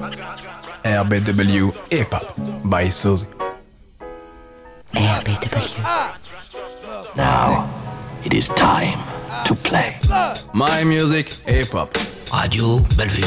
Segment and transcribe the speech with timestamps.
[0.00, 3.26] RBW Hip Hop by Suzy.
[4.94, 5.84] RBW.
[7.16, 7.68] Now,
[8.24, 8.98] it is time
[9.44, 10.00] to play.
[10.54, 11.94] My music, hip hop.
[12.32, 13.26] Radio Bellevue.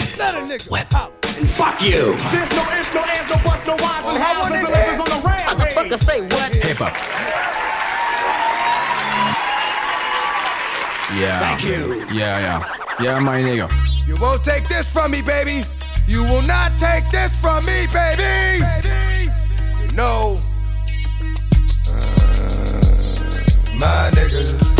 [0.71, 0.87] Web.
[1.21, 2.15] And Fuck you!
[2.31, 5.27] There's no ifs, no ands, no buts, no whys, and hows, and levels on the
[5.27, 6.01] rampage.
[6.01, 6.53] say what?
[6.53, 6.93] Hip hop.
[11.19, 11.39] Yeah.
[11.39, 11.99] Thank you.
[12.11, 12.75] Yeah, yeah.
[12.99, 13.71] Yeah, my nigga.
[14.07, 15.61] You won't take this from me, baby.
[16.07, 18.61] You will not take this from me, baby.
[18.61, 19.31] baby.
[19.85, 20.37] You know,
[21.87, 22.33] uh,
[23.79, 24.73] my niggas.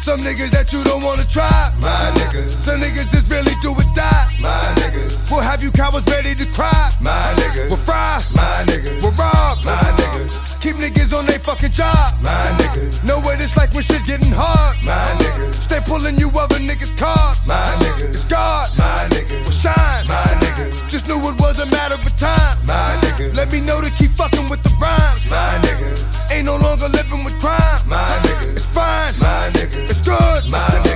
[0.00, 2.56] Some niggas that you don't wanna try, my niggas.
[2.64, 4.48] Some niggas just really do or die, my
[4.80, 5.20] niggas.
[5.30, 7.68] We'll have you cowards ready to cry, my niggas.
[7.68, 9.02] We'll fry, my niggas.
[9.04, 10.58] We'll rob, my niggas.
[10.62, 13.04] Keep niggas on their fucking job, my niggas.
[13.04, 15.68] Know what it's like when shit getting hard, my niggas.
[15.68, 18.16] Stay pulling you other niggas' cards, my niggas.
[18.16, 19.44] It's God, my niggas.
[19.44, 20.90] Will shine, my niggas.
[20.90, 23.34] Just knew it was a matter of time, my niggas.
[23.36, 26.32] Let me know to keep fucking with the rhymes, my niggas.
[26.32, 28.52] Ain't no longer living with crime, my niggas.
[28.52, 29.90] It's fine, my niggas.
[29.90, 30.89] It's good, my niggas.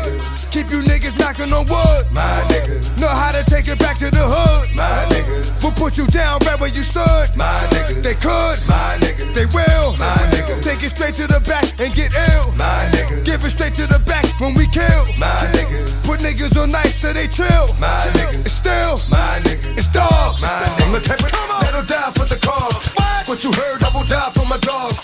[1.35, 3.01] Keep you niggas knocking on wood, my niggas.
[3.01, 5.63] Know how to take it back to the hood, my niggas.
[5.63, 8.03] We'll put you down right where you stood, my niggas.
[8.03, 9.35] They could, my niggas.
[9.35, 10.63] They will, my niggas.
[10.63, 13.25] Take it straight to the back and get ill, my niggas.
[13.25, 15.99] Give it straight to the back when we kill, my niggas.
[16.07, 18.47] Put niggas on nice so they chill, my niggas.
[18.47, 19.75] It's still, my niggas.
[19.75, 20.87] It's dogs, my niggas.
[20.87, 22.95] I'm the type of that'll die for the cause.
[23.27, 23.84] What you heard,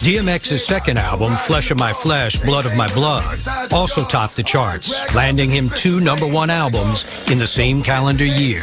[0.01, 3.23] DMX's second album, Flesh of My Flesh, Blood of My Blood,
[3.71, 8.63] also topped the charts, landing him two number one albums in the same calendar year.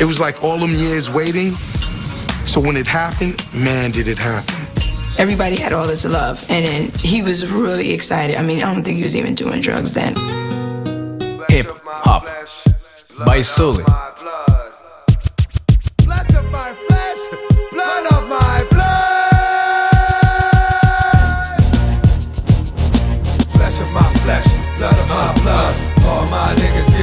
[0.00, 1.52] It was like all them years waiting.
[2.44, 4.66] So when it happened, man, did it happen.
[5.16, 8.34] Everybody had all this love, and then he was really excited.
[8.34, 10.16] I mean, I don't think he was even doing drugs then.
[11.50, 12.26] Hip hop
[13.24, 13.84] by Suzy.
[16.56, 17.22] My flesh,
[17.70, 18.96] blood of my blood.
[23.52, 25.74] Flesh of my flesh, blood of my blood.
[26.06, 26.95] All my niggas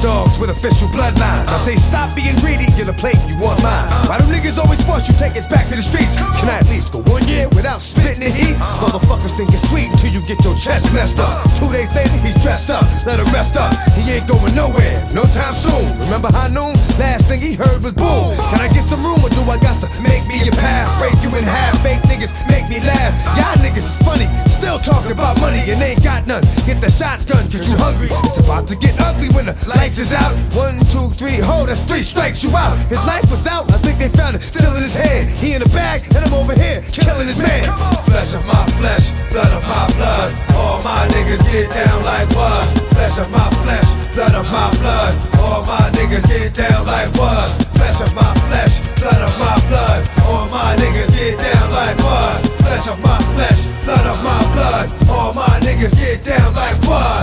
[0.00, 1.48] dogs with official bloodlines.
[1.50, 3.86] I say stop being greedy, get a plate, you want mine.
[4.06, 6.18] Why do niggas always force you take us back to the streets?
[6.38, 8.56] Can I at least go one year without spitting the heat?
[8.82, 11.42] Motherfuckers think it's sweet until you get your chest messed up.
[11.58, 13.74] Two days later, he's dressed up, let him rest up.
[13.98, 15.86] He ain't going nowhere, no time soon.
[16.06, 16.74] Remember high noon?
[16.98, 18.34] Last thing he heard was boom.
[18.54, 20.88] Can I get some room or do I got to make me a path?
[21.02, 23.12] Break you in half, fake niggas make me laugh.
[23.38, 26.42] Y'all niggas is funny, still talking about money and ain't got none.
[26.66, 28.08] Get the shotgun, cause you hungry.
[28.24, 29.54] It's about to get ugly when the
[29.88, 30.36] lights is out.
[30.52, 32.76] One, two, three, hold, that's three strikes you out.
[32.92, 35.30] His knife was out, I think they found it still in his hand.
[35.30, 37.64] He in the bag, and I'm over here killing his man.
[38.04, 40.30] Flesh of my flesh, blood of my blood.
[40.52, 42.68] All my niggas get down like what?
[42.92, 45.14] Flesh of my flesh, blood of my blood.
[45.40, 47.57] All my niggas get down like what?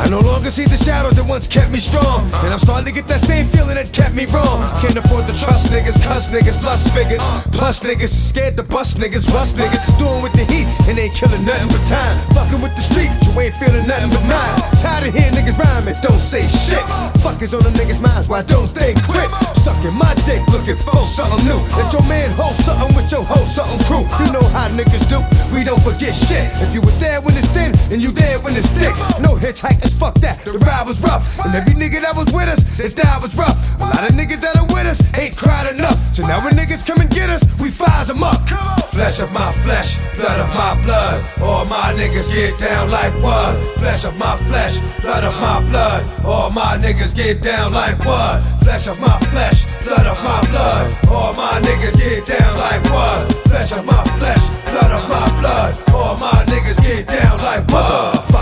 [0.06, 2.22] I no longer see the shadows that once kept me strong.
[2.46, 4.62] And I'm starting to get that same feeling that kept me wrong.
[4.78, 7.26] Can't afford to trust niggas, cuss niggas, lust figures.
[7.50, 9.82] Plus niggas, scared to bust niggas, bust niggas.
[9.98, 12.22] Doing with the heat and ain't killing nothing but time.
[12.38, 14.54] Fucking with the street, you ain't feeling nothing but mine.
[14.78, 16.86] Tired of hearing niggas rhyme and don't say shit.
[17.26, 19.26] Fuckers on the niggas' minds, why don't they quit?
[19.58, 21.58] Sucking my dick, looking for something new.
[21.82, 24.06] Let your man hold something with your whole something crew.
[24.22, 25.18] You know how niggas do,
[25.50, 26.46] we don't forget shit.
[26.62, 28.94] If you were there when it's thin, and you there when it's thick.
[29.24, 31.24] No hitchhikers, fuck that, the ride was rough.
[31.40, 33.56] And every nigga that was with us, that died was rough.
[33.80, 35.96] A lot of niggas that are with us ain't cried enough.
[36.12, 38.44] So now when niggas come and get us, we fires them up.
[38.92, 41.24] Flesh of my flesh, blood of my blood.
[41.42, 43.56] All my niggas get down like what?
[43.80, 46.04] Flesh of my flesh, blood of my blood.
[46.24, 48.44] All my niggas get down like what?
[48.64, 50.86] Flesh of my flesh, blood of my blood.
[51.08, 53.32] All my niggas get down like what?
[53.48, 55.72] Flesh of my flesh, blood of my blood.
[55.96, 57.64] All my niggas get down like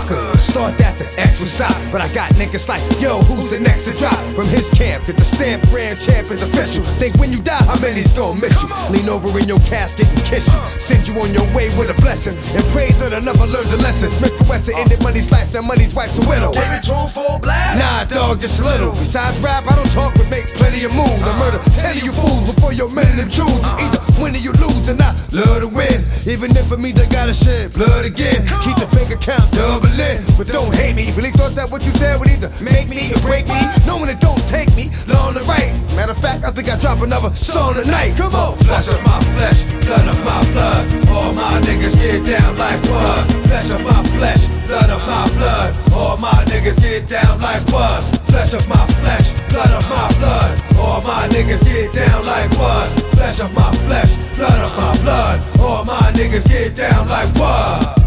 [0.04, 3.88] Start that the X will stop, but I got niggas like, yo, who's the next
[3.88, 4.20] to drop?
[4.36, 6.84] From his camp, get the stamp brand champ is official.
[7.00, 8.68] Think when you die, how many's gonna miss you?
[8.92, 10.60] Lean over in your casket and kiss you.
[10.76, 14.12] Send you on your way with a blessing and pray that another learns a lesson.
[14.12, 16.52] Smith Wesson ended money's life, now money's wife's a widow.
[16.52, 17.80] To him full blast.
[17.80, 18.92] Nah, dog, just a little.
[18.92, 21.24] Besides rap, I don't talk but make plenty of moves.
[21.24, 23.48] I murder tell you fools before your men and choose.
[23.80, 24.88] Either when do you lose?
[24.88, 26.04] And I love to win.
[26.26, 28.46] Even if for me they gotta shed blood again.
[28.62, 30.22] Keep the bank account doubling.
[30.38, 31.12] But don't hate me.
[31.12, 33.60] Really thought that what you said would either make me or break me.
[33.86, 35.74] Knowing it don't take me long to write.
[35.96, 38.16] Matter of fact, I think I drop another song tonight.
[38.16, 38.58] Come on.
[38.66, 40.84] Flesh of my flesh, blood of my blood.
[41.10, 43.30] All my niggas get down like what?
[43.46, 45.70] Flesh of my flesh, blood of my blood.
[45.94, 48.02] All my niggas get down like what?
[48.30, 50.73] Flesh of my flesh, blood of my blood.
[50.78, 52.88] All my niggas get down like what?
[53.14, 55.60] Flesh of my flesh, blood of my blood.
[55.60, 58.03] All my niggas get down like what?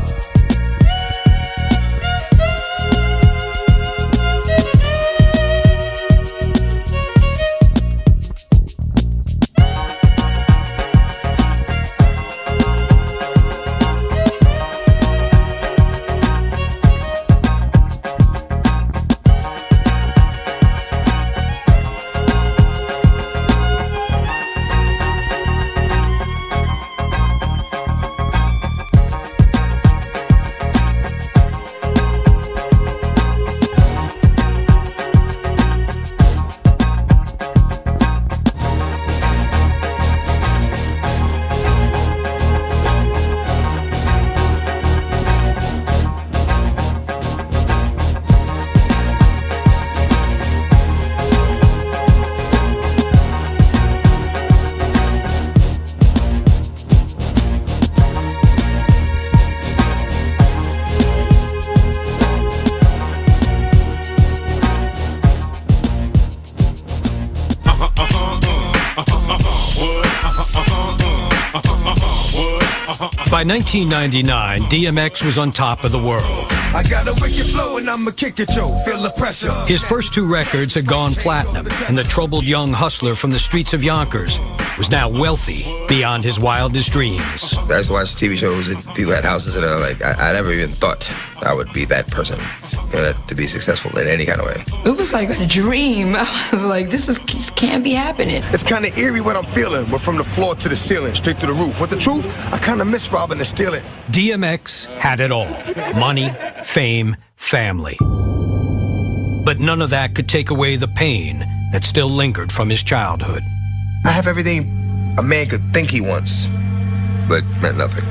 [73.38, 76.48] By 1999, DMX was on top of the world.
[76.74, 78.75] I got a wicked flow and I'ma kick it, yo.
[78.80, 79.54] Feel the pressure.
[79.68, 83.75] His first two records had gone platinum, and the troubled young hustler from the streets
[83.75, 84.39] of Yonkers
[84.80, 87.54] was now wealthy beyond his wildest dreams.
[87.54, 90.33] I used to watch TV shows and people had houses and uh, like I, I
[90.33, 91.07] never even thought
[91.44, 92.40] I would be that person,
[92.94, 94.63] you know, to be successful in any kind of way.
[94.86, 96.16] It was like a dream.
[96.18, 98.42] I was like, this is this can't be happening.
[98.54, 99.89] It's kind of eerie what I'm feeling.
[99.92, 101.80] We're from the floor to the ceiling, straight to the roof.
[101.80, 102.25] What the truth?
[102.54, 103.81] I kind of miss robbing and stealing.
[104.12, 105.50] DMX had it all
[106.00, 106.30] money,
[106.63, 107.98] fame, family.
[108.00, 111.40] But none of that could take away the pain
[111.72, 113.44] that still lingered from his childhood.
[114.06, 116.48] I have everything a man could think he wants,
[117.28, 118.06] but meant nothing.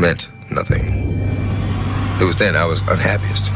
[0.00, 1.15] Meant nothing.
[2.20, 3.46] It was then I was unhappiest.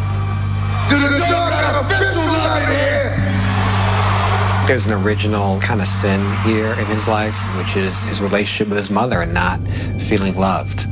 [0.88, 3.16] Do the dog got official love in here?
[4.66, 8.76] There's an original kind of sin here in his life, which is his relationship with
[8.76, 9.60] his mother and not
[9.98, 10.86] feeling loved.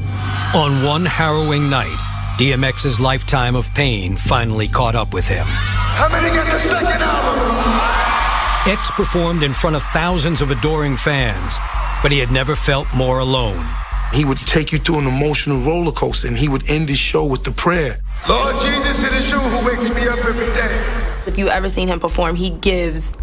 [0.55, 1.99] On one harrowing night,
[2.39, 5.45] DMX's lifetime of pain finally caught up with him.
[5.47, 8.73] How many got the second album?
[8.73, 11.59] X performed in front of thousands of adoring fans,
[12.03, 13.67] but he had never felt more alone.
[14.13, 17.25] He would take you through an emotional roller coaster, and he would end his show
[17.27, 18.01] with the prayer.
[18.29, 21.05] Lord Jesus, it is you who wakes me up every day.
[21.27, 23.15] If you ever seen him perform, he gives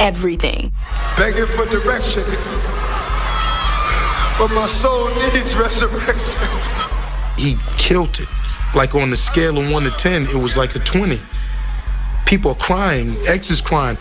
[0.00, 0.72] everything.
[1.16, 2.22] Begging for direction.
[4.36, 6.40] For my soul needs resurrection.
[7.36, 8.28] He killed it.
[8.74, 11.20] Like on the scale of 1 to 10, it was like a 20.
[12.26, 13.16] People are crying.
[13.26, 13.96] X is crying.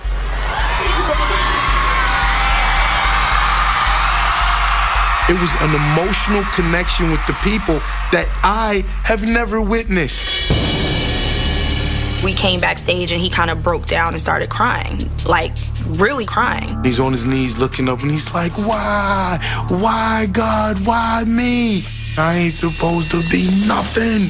[5.27, 7.79] It was an emotional connection with the people
[8.11, 10.29] that I have never witnessed.
[12.23, 15.53] We came backstage and he kind of broke down and started crying, like
[15.87, 16.83] really crying.
[16.83, 19.39] He's on his knees looking up and he's like, Why?
[19.69, 20.85] Why, God?
[20.85, 21.81] Why me?
[22.19, 24.29] I ain't supposed to be nothing.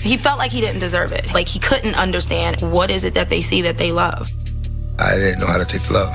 [0.00, 1.34] He felt like he didn't deserve it.
[1.34, 4.30] Like he couldn't understand what is it that they see that they love.
[5.00, 6.14] I didn't know how to take the love.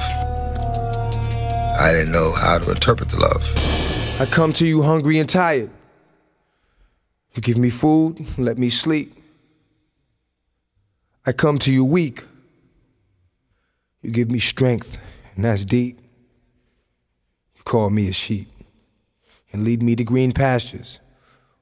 [1.81, 3.90] I didn't know how to interpret the love.
[4.21, 5.71] I come to you hungry and tired.
[7.33, 9.15] You give me food, let me sleep.
[11.25, 12.23] I come to you weak.
[14.03, 15.03] You give me strength,
[15.35, 15.97] and that's deep.
[17.55, 18.47] You call me a sheep
[19.51, 20.99] and lead me to green pastures,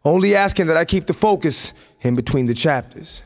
[0.04, 3.24] only asking that I keep the focus in between the chapters.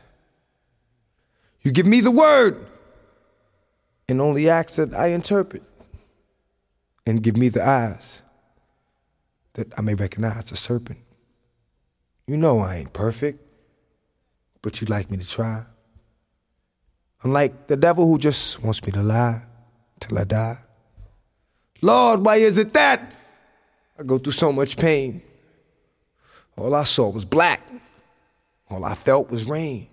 [1.62, 2.68] You give me the word
[4.08, 5.64] and only ask that I interpret
[7.08, 8.23] and give me the eyes
[9.54, 11.00] that I may recognize a serpent.
[12.28, 13.40] You know I ain't perfect,
[14.62, 15.64] but you'd like me to try.
[17.24, 19.42] Unlike the devil who just wants me to lie
[20.00, 20.58] till I die.
[21.82, 23.02] Lord, why is it that
[24.00, 25.22] I go through so much pain?
[26.58, 27.62] All I saw was black.
[28.70, 29.88] All I felt was rain.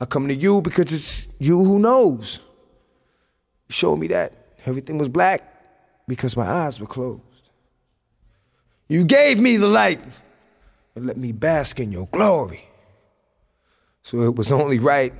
[0.00, 2.40] I come to you because it's you who knows.
[3.68, 4.34] You showed me that
[4.66, 5.42] everything was black
[6.06, 7.22] because my eyes were closed.
[8.88, 10.00] You gave me the light
[10.94, 12.68] and let me bask in your glory.
[14.02, 15.12] So it was only right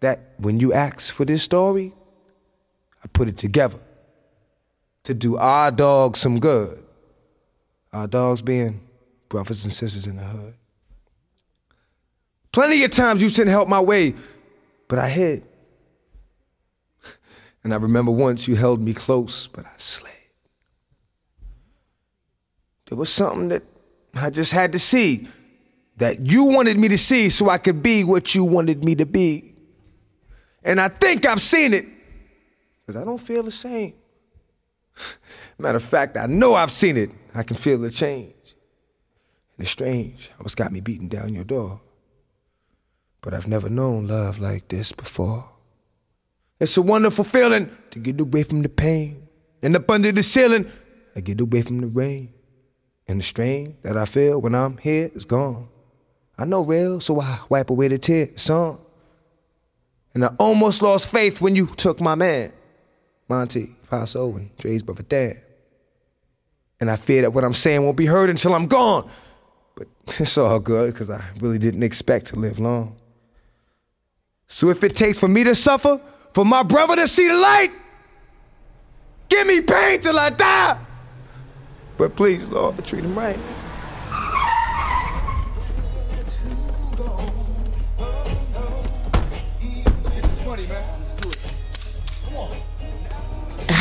[0.00, 1.94] that when you asked for this story,
[3.02, 3.78] I put it together
[5.04, 6.84] to do our dogs some good.
[7.92, 8.80] Our dogs being
[9.28, 10.54] brothers and sisters in the hood.
[12.52, 14.14] Plenty of times you sent help my way,
[14.88, 15.44] but I hid.
[17.62, 20.12] And I remember once you held me close, but I slid.
[22.90, 23.62] There was something that
[24.16, 25.28] I just had to see
[25.98, 29.06] that you wanted me to see so I could be what you wanted me to
[29.06, 29.54] be.
[30.64, 31.86] And I think I've seen it
[32.80, 33.94] because I don't feel the same.
[35.58, 37.12] Matter of fact, I know I've seen it.
[37.32, 38.34] I can feel the change.
[39.54, 41.80] And it's strange how it's got me beating down your door.
[43.20, 45.48] But I've never known love like this before.
[46.58, 49.28] It's a wonderful feeling to get away from the pain.
[49.62, 50.68] And up under the ceiling,
[51.14, 52.34] I get away from the rain.
[53.10, 55.66] And the strain that I feel when I'm here is gone.
[56.38, 58.28] I know real, so I wipe away the tear.
[58.36, 58.78] son.
[60.14, 62.52] And I almost lost faith when you took my man,
[63.28, 65.36] Monty, Paso, and Dre's brother Dan.
[66.78, 69.10] And I fear that what I'm saying won't be heard until I'm gone.
[69.74, 69.88] But
[70.20, 72.96] it's all good, because I really didn't expect to live long.
[74.46, 76.00] So if it takes for me to suffer,
[76.32, 77.72] for my brother to see the light,
[79.28, 80.86] give me pain till I die.
[82.00, 83.36] But please, Lord, treat him right.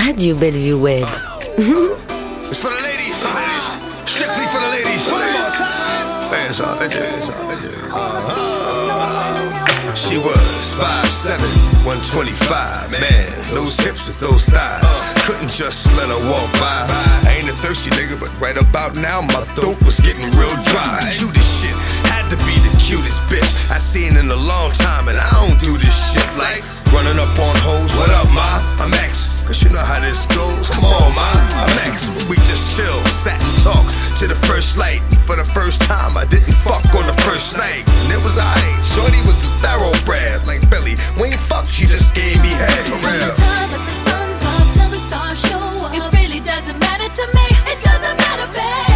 [0.06, 1.08] Radio Bellevue Web.
[2.50, 3.16] It's for the ladies.
[4.06, 5.08] Strictly for the ladies.
[5.08, 8.59] It's all, it's all, it's all, it's all.
[10.00, 11.44] She was 5'7,
[11.84, 12.88] 125.
[12.88, 13.04] Man,
[13.52, 14.88] those hips with those thighs.
[15.28, 16.88] Couldn't just let her walk by.
[17.28, 21.04] I ain't a thirsty nigga, but right about now, my throat was getting real dry.
[21.12, 21.76] Cutest shit,
[22.08, 25.60] had to be the cutest bitch I seen in a long time, and I don't
[25.60, 26.64] do this shit like
[26.96, 27.92] running up on hoes.
[28.00, 28.48] What up, ma?
[28.80, 29.44] I'm X.
[29.44, 30.72] Cause you know how this goes.
[30.72, 31.28] Come on, ma.
[31.60, 32.08] I'm X.
[32.32, 35.00] We just chill, sat and talked to the first light.
[35.26, 37.88] For the first time, I didn't fuck on the first night.
[37.88, 38.84] And it was alright.
[38.92, 40.96] Shorty was a thoroughbred, like Billy.
[41.16, 42.84] We ain't fuck, she just gave me head.
[42.84, 43.32] For real.
[43.32, 47.48] time the sun's up till the stars show up, it really doesn't matter to me.
[47.72, 48.89] It doesn't matter, babe.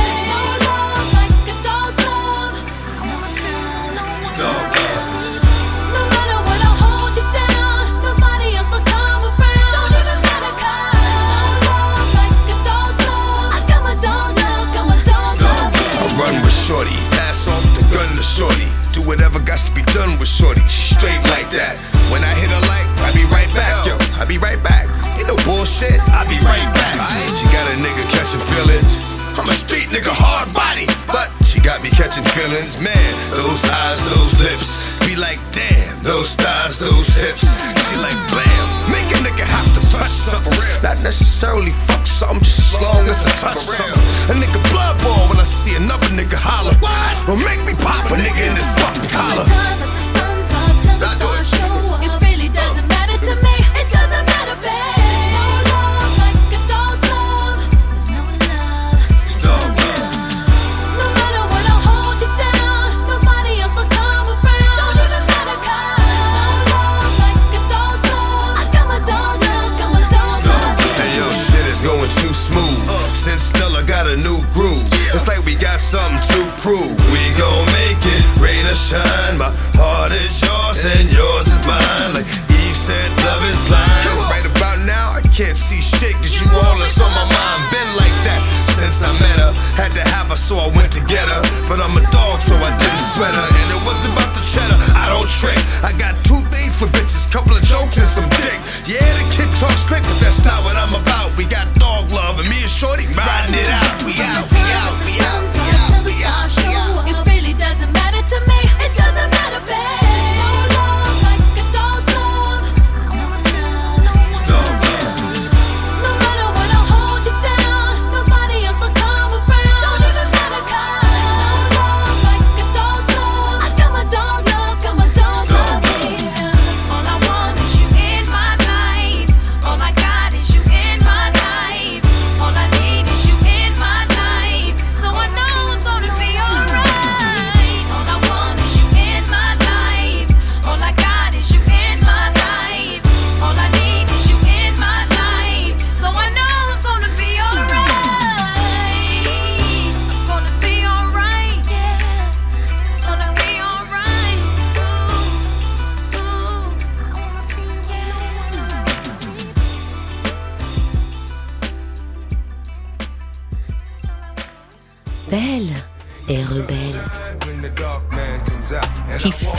[93.13, 93.45] I didn't sweat her.
[93.45, 95.57] And it was about the cheddar, I don't trick.
[95.83, 98.57] I got two things for bitches, couple of jokes and some dick.
[98.89, 101.35] Yeah, the kid talks slick, but that's not what I'm about.
[101.37, 104.03] We got dog love, and me and Shorty riding it out.
[104.03, 105.52] We out, we out, we out,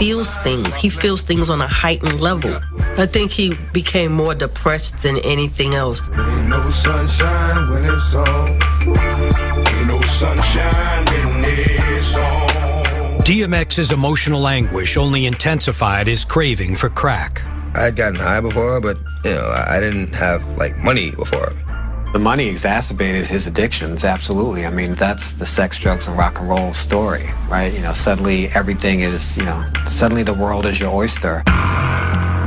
[0.04, 0.76] feels things.
[0.76, 2.54] He feels things on a heightened level.
[2.98, 6.02] I think he became more depressed than anything else.
[6.02, 8.48] Ain't no sunshine when it's on.
[9.66, 11.44] Ain't no sunshine when
[11.94, 13.18] it's on.
[13.24, 17.42] DMX's emotional anguish only intensified his craving for crack.
[17.74, 21.48] I had gotten high before, but you know, I I didn't have like money before.
[22.14, 24.66] The money exacerbated his addictions, absolutely.
[24.66, 27.74] I mean, that's the sex, drugs, and rock and roll story, right?
[27.74, 31.42] You know, suddenly everything is, you know, suddenly the world is your oyster.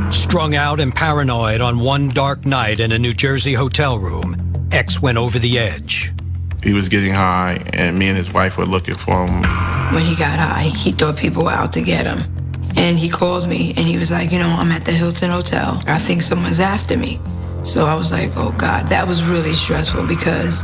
[0.09, 4.37] Strung out and paranoid on one dark night in a New Jersey hotel room,
[4.71, 6.13] X went over the edge.
[6.63, 9.41] He was getting high, and me and his wife were looking for him.
[9.93, 12.19] When he got high, he thought people were out to get him.
[12.77, 15.83] And he called me and he was like, you know, I'm at the Hilton Hotel.
[15.87, 17.19] I think someone's after me.
[17.67, 20.63] So I was like, oh God, that was really stressful because,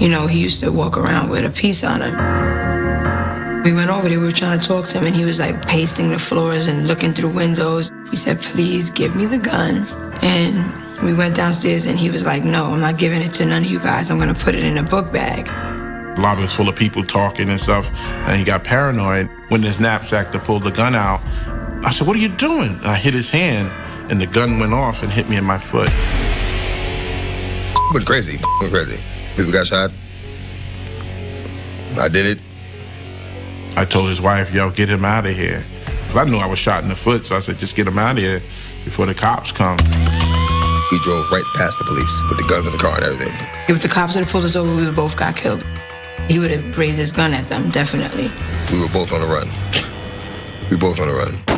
[0.00, 3.62] you know, he used to walk around with a piece on him.
[3.62, 5.66] We went over there, we were trying to talk to him, and he was like
[5.68, 7.92] pacing the floors and looking through windows.
[8.10, 9.86] He said, please give me the gun.
[10.20, 13.62] And we went downstairs and he was like, no, I'm not giving it to none
[13.62, 14.10] of you guys.
[14.10, 15.46] I'm gonna put it in a book bag.
[16.18, 17.88] Lobby was full of people talking and stuff,
[18.26, 19.30] and he got paranoid.
[19.48, 21.20] When his knapsack to pull the gun out,
[21.84, 23.70] I said, "What are you doing?" And I hit his hand,
[24.10, 25.90] and the gun went off and hit me in my foot.
[27.92, 28.38] Went crazy.
[28.60, 29.02] Went crazy.
[29.36, 29.90] People got shot.
[31.98, 32.38] I did it.
[33.76, 35.64] I told his wife, yo, get him out of here.
[36.08, 37.98] 'Cause I knew I was shot in the foot, so I said, just get him
[37.98, 38.42] out of here
[38.84, 39.76] before the cops come.
[40.92, 43.34] We drove right past the police with the guns in the car and everything.
[43.68, 45.64] If the cops would have pulled us over, we would both got killed.
[46.28, 48.30] He would have raised his gun at them, definitely.
[48.72, 49.50] We were both on the run.
[50.70, 51.53] We both on the run.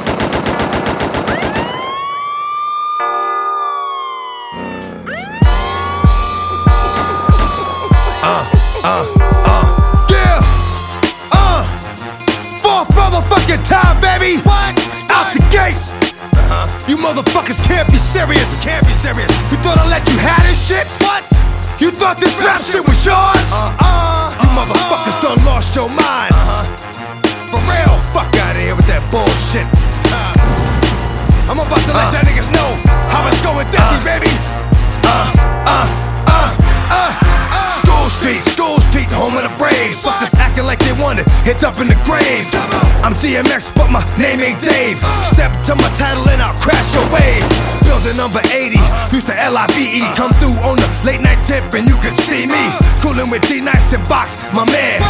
[43.97, 45.01] My name ain't Dave.
[45.25, 47.45] Step to my title and I'll crash your wave.
[47.89, 48.77] Building number 80,
[49.09, 50.05] used to L-I-V-E.
[50.21, 52.61] Come through on the late night tip and you could see me.
[53.01, 55.01] Coolin' with D-Nice and Box, my man.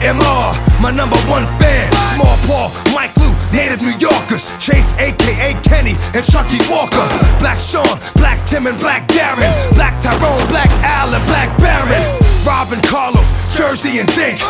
[0.00, 1.92] MR, my number one fan.
[2.16, 4.48] Small Paul, Mike Lou, native New Yorkers.
[4.56, 7.04] Chase, aka Kenny, and Chucky Walker.
[7.36, 9.52] Black Sean, Black Tim, and Black Darren.
[9.76, 12.00] Black Tyrone, Black Al, and Black Baron.
[12.48, 14.40] Robin Carlos, Jersey and Dink.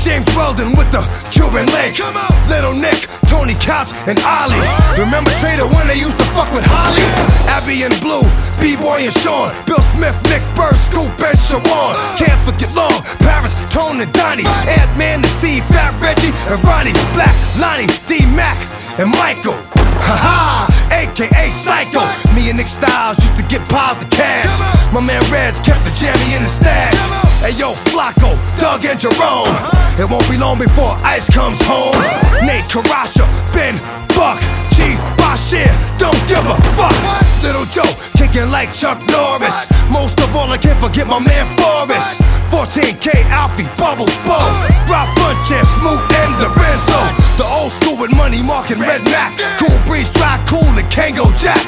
[0.00, 2.00] James Weldon with the Cuban link.
[2.48, 4.56] Little Nick, Tony Couch, and Ollie.
[4.96, 7.04] Remember Trader when they used to fuck with Holly?
[7.52, 8.24] Abby and Blue,
[8.56, 9.52] B-Boy and Sean.
[9.68, 11.92] Bill Smith, Nick Burr, Scoop, and Shawan.
[12.16, 14.48] Can't forget Long, Paris, Tone, and Donnie.
[14.64, 16.96] Ant-Man and Steve, Fat Reggie, and Ronnie.
[17.12, 18.56] Black, Lonnie, D-Mac,
[18.96, 19.56] and Michael.
[20.00, 20.64] Haha,
[20.96, 22.00] aka Psycho.
[22.32, 24.48] Me and Nick Styles used to get piles of cash.
[24.92, 26.96] My man Reds kept the jammy in the stash.
[27.40, 29.48] Hey yo, Flacco, Doug and Jerome.
[29.96, 31.96] It won't be long before Ice comes home.
[32.44, 33.24] Nate Karasha,
[33.56, 33.80] Ben
[34.12, 34.36] Buck,
[34.76, 36.92] Cheese, Bashir, don't give a fuck.
[37.40, 37.88] Little Joe,
[38.20, 39.56] kicking like Chuck Norris.
[39.88, 42.20] Most of all, I can't forget my man Forrest.
[42.52, 44.36] 14K Alfie, Bubbles, Bo,
[44.84, 47.00] Rob Funches, Smooth, and Lorenzo.
[47.40, 49.32] The old school with Money Mark and Red Mac.
[49.56, 51.64] Cool Breeze, Dry Cool, and Kango Jack.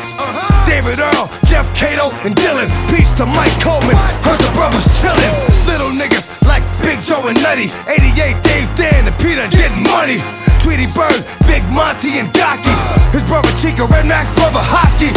[0.69, 2.69] David Earl, Jeff Cato, and Dylan.
[2.91, 3.97] Peace to Mike Coleman.
[4.21, 5.62] Heard the brothers chillin'.
[5.67, 7.71] Little niggas like Big Joe and Nutty.
[7.89, 10.19] 88 Dave Dan and Peter getting money.
[10.63, 12.71] Tweety Bird, Big Monty, and Gaki.
[13.11, 15.11] His brother Chico, Red Max, brother Hockey.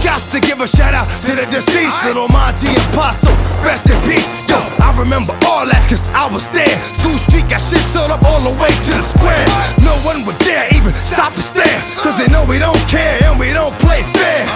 [0.00, 2.00] Got to give a shout out to the deceased.
[2.08, 3.28] Little Monty and Paso.
[3.60, 4.24] Rest in peace.
[4.48, 6.72] Yo, I remember all that cause I was there.
[6.96, 9.44] School Street got shit filled up all the way to the square.
[9.84, 11.80] No one would dare even stop to stare.
[12.00, 14.48] Cause they know we don't care and we don't play fair.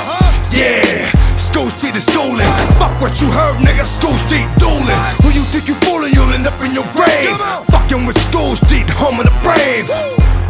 [0.57, 1.05] Yeah,
[1.51, 2.47] School Street is schooling.
[2.79, 3.85] Fuck what you heard, nigga.
[3.85, 5.01] School Street dueling.
[5.23, 6.15] Who you think you fooling?
[6.15, 7.35] You'll end up in your grave.
[7.75, 9.91] Fucking with School Street, home of the brave.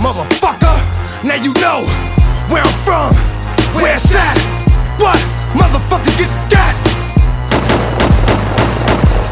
[0.04, 0.76] Motherfucker,
[1.24, 1.88] now you know
[2.52, 3.16] where I'm from,
[3.80, 4.36] where it's at.
[5.00, 5.16] What?
[5.56, 6.76] Motherfucker, get got.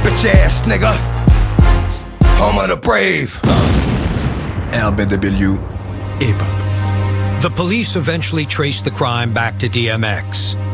[0.02, 0.96] Bitch ass nigga.
[2.38, 3.38] Home of the brave.
[4.72, 5.58] RBW
[6.22, 7.42] Hip Hop.
[7.42, 10.67] The police eventually traced the crime back to DMX.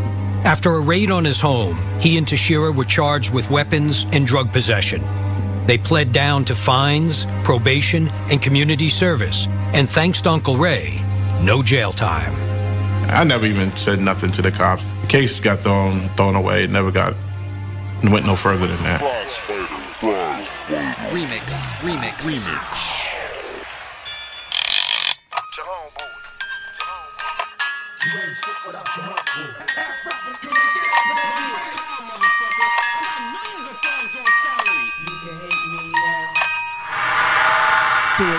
[0.45, 4.53] After a raid on his home, he and Tashera were charged with weapons and drug
[4.53, 5.03] possession.
[5.67, 11.01] They pled down to fines, probation, and community service, and thanks to Uncle Ray,
[11.41, 12.35] no jail time.
[13.11, 14.85] I never even said nothing to the cops.
[15.01, 16.65] The case got thrown thrown away.
[16.65, 17.15] It never got
[18.03, 19.01] went no further than that.
[21.11, 23.05] Remix, remix, remix.
[28.97, 29.14] Do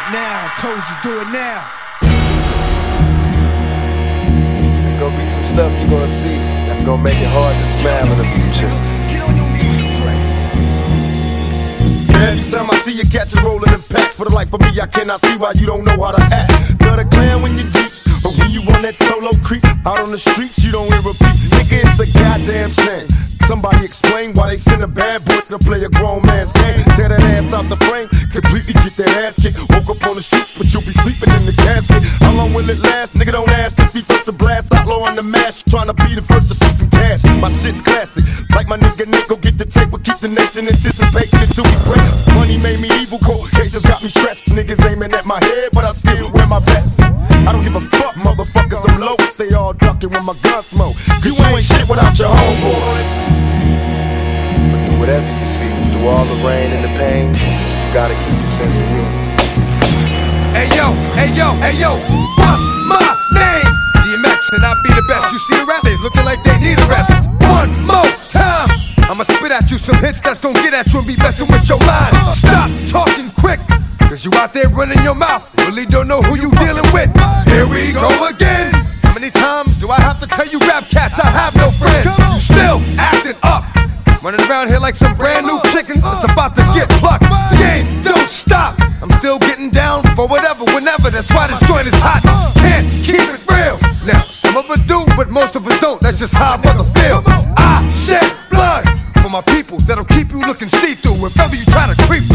[0.07, 0.45] it now.
[0.45, 1.71] I told you, do it now.
[4.85, 6.37] It's gonna be some stuff you're gonna see
[6.67, 8.71] that's gonna make it hard to smile in the future.
[12.15, 14.79] Every time I see you catch a rolling in packs, for the life of me,
[14.79, 16.51] I cannot see why you don't know how to act.
[16.81, 17.91] Love the clan when you deep,
[18.23, 21.13] but when you on that solo creep out on the streets, you don't hear a
[21.13, 21.37] beat.
[21.53, 23.24] Nigga, it's a goddamn shame.
[23.47, 26.81] Somebody explain why they send a bad boy to play a grown man's game.
[26.97, 29.61] Tear that ass out the frame, completely get that ass kicked.
[29.69, 32.01] Woke up on the street, but you'll be sleeping in the casket.
[32.25, 33.13] How long will it last?
[33.13, 34.73] Nigga, don't ask if he first to blast.
[34.73, 37.21] Outlaw on the mash, trying to be the first to see some cash.
[37.37, 38.25] My shit's classic.
[38.57, 41.77] Like my nigga Nick, go get the tape, we keep the nation anticipating until we
[41.85, 42.05] break.
[42.33, 44.49] Money made me evil, cold cases got me stressed.
[44.57, 46.97] Niggas aiming at my head, but I still wear my vest.
[47.45, 49.15] I don't give a fuck, motherfuckers, I'm low.
[49.37, 50.97] They all ducking when my gun smoke.
[51.21, 53.05] Cause you ain't shit without your homeboy.
[54.73, 58.33] But through whatever you see, through all the rain and the pain, you gotta keep
[58.41, 59.13] your sense of humor.
[60.57, 61.93] Hey yo, hey yo, hey yo,
[62.41, 63.03] what's my
[63.37, 63.69] name?
[64.01, 65.29] DMX, and I be the best.
[65.29, 65.83] You see the rap?
[65.83, 67.13] They looking like they need a rest.
[67.45, 68.73] One more time.
[69.05, 71.69] I'ma spit at you some hits that's gonna get at you and be messing with
[71.69, 72.09] your mind.
[72.33, 73.34] Stop talking quick, cause
[74.25, 75.53] you out there running your mouth.
[75.69, 77.13] Really don't know who you dealing with.
[77.45, 78.73] Here we go again.
[79.05, 82.09] How many times do I have to tell you rap cats I have no friends?
[82.09, 83.63] You still acting up.
[84.25, 87.29] Running around here like some brand new chickens that's about to get plucked.
[87.61, 88.81] Game don't stop.
[89.01, 91.13] I'm still getting down for whatever, whenever.
[91.13, 92.25] That's why this joint is hot.
[92.57, 93.77] Can't keep it real.
[94.09, 96.01] Now, some of us do, but most of us don't.
[96.01, 97.21] That's just how I mother feel.
[97.57, 98.89] I shed blood
[99.21, 102.34] for my people that'll keep you looking see-through if ever you try to creep through.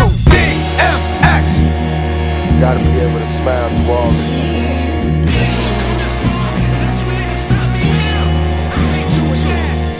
[2.60, 5.40] Gotta be able to smile through all this.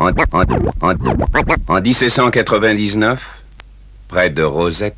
[0.00, 0.44] En, en-
[0.80, 0.96] en-
[1.68, 3.20] en 1799,
[4.08, 4.96] près de Rosette,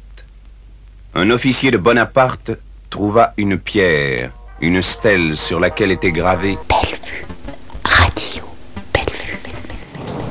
[1.14, 2.52] un officier de Bonaparte
[2.88, 6.56] trouva une pierre, une stèle sur laquelle était gravé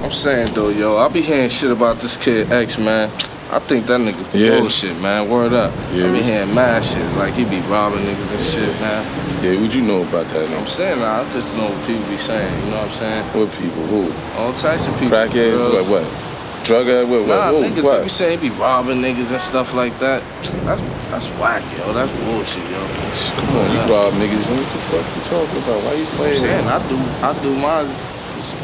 [0.04, 3.10] I'm saying though, yo, I be hearing shit about this kid X, man.
[3.52, 4.60] I think that nigga Yeah.
[4.62, 5.28] bullshit, man.
[5.28, 5.74] Word up.
[5.94, 6.08] Yeah.
[6.08, 9.04] I be hearing mad shit, like he be robbing niggas and shit, man.
[9.44, 10.48] Yeah, what you know about that?
[10.56, 12.48] I'm saying, I just know what people be saying.
[12.64, 13.24] You know what I'm saying?
[13.36, 13.84] What people?
[13.92, 14.02] Who?
[14.40, 15.18] All types of people.
[15.18, 15.68] Crackheads?
[15.68, 15.86] What?
[15.92, 16.06] What?
[16.64, 17.08] Drug ass?
[17.12, 17.28] What?
[17.28, 17.28] What?
[17.28, 17.60] Nah, Who?
[17.68, 18.04] niggas what?
[18.04, 20.24] be saying he be robbing niggas and stuff like that.
[20.64, 21.92] That's that's whack, yo.
[21.92, 22.80] That's bullshit, yo.
[23.36, 24.48] Come on, you rob niggas.
[24.48, 25.84] What the fuck you talking about?
[25.84, 26.40] Why you playing?
[26.40, 27.84] I'm saying I do I do my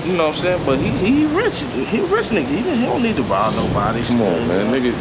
[0.07, 0.65] you know what I'm saying?
[0.65, 1.61] But he he rich.
[1.61, 2.47] He rich nigga.
[2.47, 4.01] He, he don't need to rob nobody.
[4.03, 4.93] Come on, man, nigga.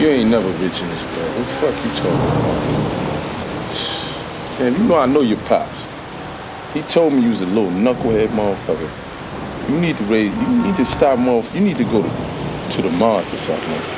[0.00, 1.32] You ain't never rich in this world.
[1.36, 2.12] What the fuck you talking
[2.42, 2.58] about?
[4.58, 5.90] Man, you know I know your pops.
[6.74, 8.90] He told me you was a little knucklehead motherfucker.
[9.70, 10.34] You need to raise.
[10.36, 11.54] You need to stop, motherfucker.
[11.54, 12.08] You need to go to
[12.70, 13.97] to the Mars or something.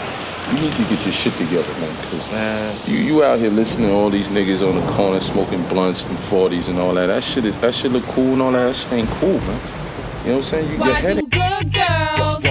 [0.50, 0.56] Man.
[0.56, 1.94] You need to get your shit together, man.
[2.10, 2.76] Cause man.
[2.86, 6.18] you you out here listening to all these niggas on the corner smoking blunts and
[6.18, 7.06] 40s and all that.
[7.06, 8.66] That shit is that shit look cool and all that.
[8.66, 9.40] That shit ain't cool, man.
[9.40, 10.66] You know what I'm saying?
[10.66, 12.44] You your Why head do good girls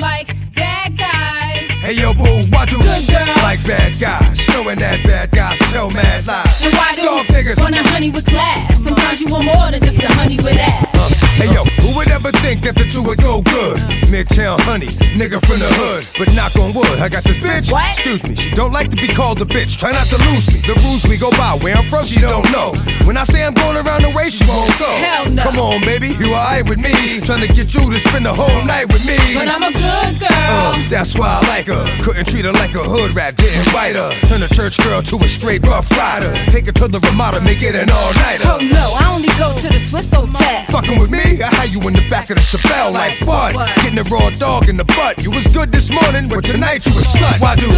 [0.00, 1.70] like bad guys?
[1.82, 3.42] Hey yo, boo, why do Good girls.
[3.42, 4.40] like bad guys?
[4.40, 6.62] Showing that bad guys tell mad lies.
[6.62, 7.58] And why do Dog niggas.
[7.60, 8.82] want a honey with class?
[8.82, 10.89] Sometimes you want more than just a honey with ass.
[11.38, 13.78] Hey yo, who would ever think that the two would go good?
[14.10, 16.02] Midtown honey, nigga from the hood.
[16.18, 17.70] But knock on wood, I got this bitch.
[17.70, 17.86] What?
[17.94, 19.78] Excuse me, she don't like to be called a bitch.
[19.78, 20.60] Try not to lose me.
[20.66, 22.74] The rules we go by, where I'm from, she don't know.
[23.06, 24.90] When I say I'm going around the way, she won't go.
[24.98, 25.42] Hell no.
[25.42, 26.92] Come on, baby, you alright with me?
[27.22, 29.16] Trying to get you to spend the whole night with me.
[29.32, 30.50] But I'm a good girl.
[30.50, 31.84] Uh, that's why I like her.
[32.02, 34.10] Couldn't treat her like a hood rat, didn't bite her.
[34.26, 36.34] Turn a church girl to a straight rough rider.
[36.50, 38.44] Take her to the Ramada, make it an all nighter.
[38.44, 40.64] Oh no, I only go to the Swiss hotel.
[40.68, 41.19] Fucking with me?
[41.20, 43.52] I had you in the back of the Chappelle like what?
[43.84, 45.22] Getting a raw dog in the butt.
[45.22, 47.40] You was good this morning, but tonight you a slut.
[47.40, 47.68] Why do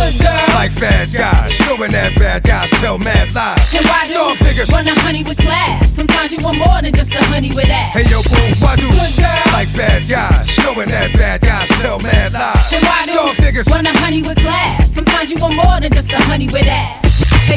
[0.55, 1.51] like bad guys?
[1.53, 3.75] Showing that bad guys tell mad lies.
[3.75, 4.71] And why do Dog niggas.
[4.71, 5.91] want a honey with class?
[5.91, 7.93] Sometimes you want more than just a honey with ass.
[7.99, 8.87] Hey yo, boo, why do
[9.51, 10.47] like bad guys?
[10.49, 12.73] Showing that bad guys tell mad lies.
[12.73, 13.71] And why do Dog niggas.
[13.71, 14.91] want a honey with class?
[14.95, 17.12] Sometimes you want more than just a honey with ass.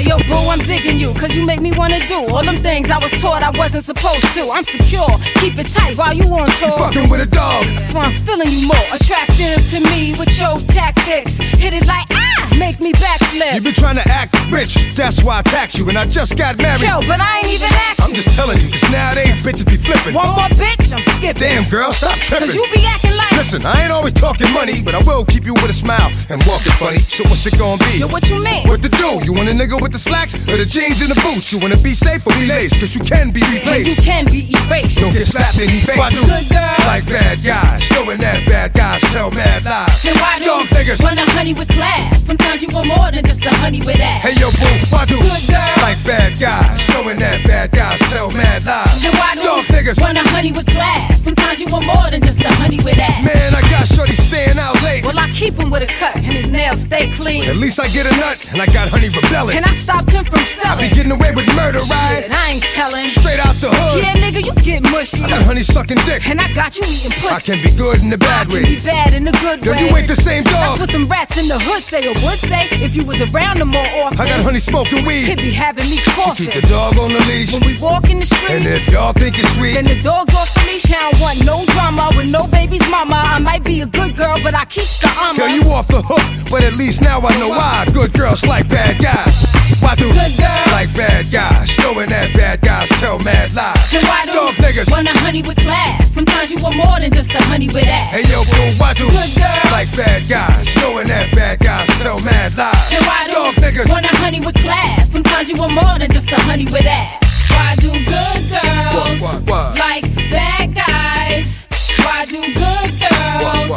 [0.06, 3.00] Yo, boo, I'm digging you, cause you make me wanna do all them things I
[3.00, 4.50] was taught I wasn't supposed to.
[4.54, 5.10] I'm secure,
[5.41, 6.78] keep it tight while you on tour.
[6.78, 7.65] Fucking with a dog.
[7.74, 11.38] That's why I'm feeling you more attractive to me with your tactics.
[11.58, 12.24] Hit it like ah,
[12.58, 13.56] make me backflip.
[13.56, 16.58] You been trying to act rich, that's why I tax you, and I just got
[16.62, 16.82] married.
[16.88, 18.06] Yo, but I ain't even asking.
[18.06, 20.13] I'm just telling you, cause nowadays bitches be flipping.
[20.13, 21.41] One more bitch, I'm skipping.
[21.41, 22.48] Damn, girl, stop tripping.
[22.48, 25.46] Cause you be acting like Listen, I ain't always talking money, but I will keep
[25.46, 27.00] you with a smile and walking funny.
[27.00, 28.00] So what's it gonna be?
[28.00, 28.68] Yo, what you mean?
[28.68, 29.20] What to do?
[29.26, 31.52] You want a nigga with the slacks or the jeans and the boots?
[31.52, 32.80] You wanna be safe or be laced?
[32.80, 35.02] Cause you can be And you can be erased.
[35.02, 35.98] Don't get slapped in the face.
[35.98, 40.02] Why do good girls Like bad guys, showing that bad guys tell mad lies.
[40.04, 41.02] Then why do Dog niggas.
[41.04, 42.30] want a honey with class?
[42.45, 44.21] Sometimes you want more than just the honey with that.
[44.21, 45.81] Hey yo, boo, why do Good girls.
[45.81, 49.01] like bad guys, showing that bad guys tell mad lies.
[49.01, 49.97] Then why do Dog niggas.
[49.99, 51.19] want a honey with class?
[51.25, 53.17] Sometimes you want more than just the honey with that.
[53.25, 55.03] Man, I got shorty staying out late.
[55.03, 57.49] Well, I keep him with a cut and his nails stay clean.
[57.49, 59.58] At least I get a nut, and I got honey rebelling.
[59.58, 60.86] Can I stop him from selling.
[60.86, 62.23] I be getting away with murder, right?
[62.23, 63.10] Shit, I ain't telling.
[63.10, 63.99] Straight out the hood.
[64.05, 65.25] Yeah, nigga, you get mushy.
[65.25, 66.23] I got honey sucking dick.
[66.29, 67.36] And I got you eating pussy.
[67.36, 68.77] I can be good in the bad can way.
[68.77, 69.81] be bad in a good Yo, way.
[69.81, 70.77] you ain't the same dog.
[70.77, 73.58] That's what them rats in the hood say or would say if you was around
[73.58, 74.19] them more often.
[74.19, 75.26] I got honey smoking weed.
[75.26, 76.48] Could be having me coughing.
[76.48, 77.54] Keep the dog on the leash.
[77.54, 80.36] When we walk in the streets, And if y'all think it's sweet, then the dog's
[80.36, 80.91] off the leash.
[80.91, 83.15] I don't want no drama with no baby's mama.
[83.15, 85.39] I might be a good girl, but I keep the armor.
[85.39, 87.86] Girl, you off the hook, but at least now I know why.
[87.93, 89.45] Good girls like bad guys.
[89.81, 90.71] Why do Good girls.
[90.73, 91.69] like bad guys?
[91.69, 93.91] Showing that bad guys tell mad lies.
[93.91, 94.89] Then why do Dog niggas.
[94.91, 96.11] want a honey with class?
[96.11, 98.11] Sometimes you want more than just a honey with ass.
[98.11, 99.71] Hey yo, boo, why do Good girls.
[99.71, 100.67] like bad guys?
[100.67, 102.89] Showing that bad guys tell mad lies.
[102.89, 103.89] Then why do Dog niggas.
[103.89, 105.09] want a honey with class?
[105.11, 107.21] Sometimes you want more than just a honey with ass.
[107.51, 109.79] Why do good girls What, what, what?
[109.79, 111.63] like bad guys?
[112.03, 113.71] Why do good girls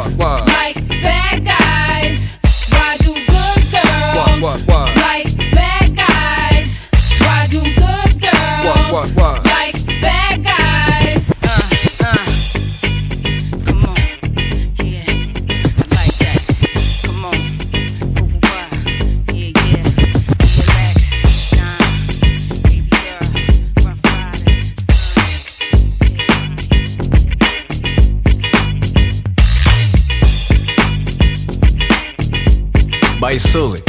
[33.59, 33.81] By Sully.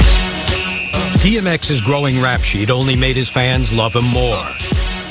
[1.22, 4.42] DMX's growing rap sheet only made his fans love him more.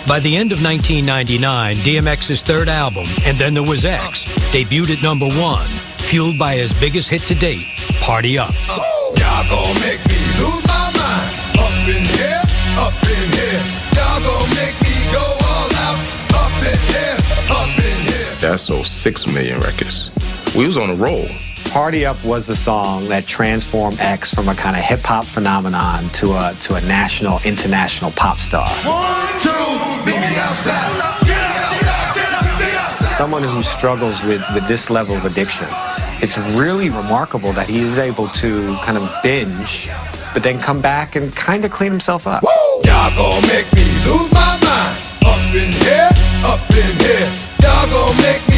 [0.06, 5.04] By the end of 1999, DMX's third album, And Then There Was X, debuted at
[5.04, 5.68] number one,
[6.00, 7.68] fueled by his biggest hit to date,
[8.02, 8.54] Party Up.
[8.68, 11.32] Y'all gon' make me lose my mind.
[11.56, 12.42] Up in here,
[12.76, 13.64] up in here.
[13.96, 16.00] Y'all gon' make me go all out.
[16.36, 17.18] Up in here,
[17.50, 18.36] up in here.
[18.42, 20.12] That's those six million records.
[20.54, 21.30] We was on a roll.
[21.70, 26.10] Party Up was the song that transformed X from a kind of hip hop phenomenon
[26.14, 28.68] to a to a national, international pop star.
[28.68, 29.54] One, two,
[30.04, 30.90] meet me outside.
[31.28, 33.18] Get outside, get up, get outside.
[33.18, 35.68] Someone who struggles with, with this level of addiction,
[36.24, 39.90] it's really remarkable that he is able to kind of binge,
[40.34, 42.42] but then come back and kind of clean himself up.
[42.84, 44.98] Y'all gon' make me lose my mind.
[45.22, 46.10] Up in here,
[46.50, 47.32] up in here.
[47.62, 48.49] Y'all gon' make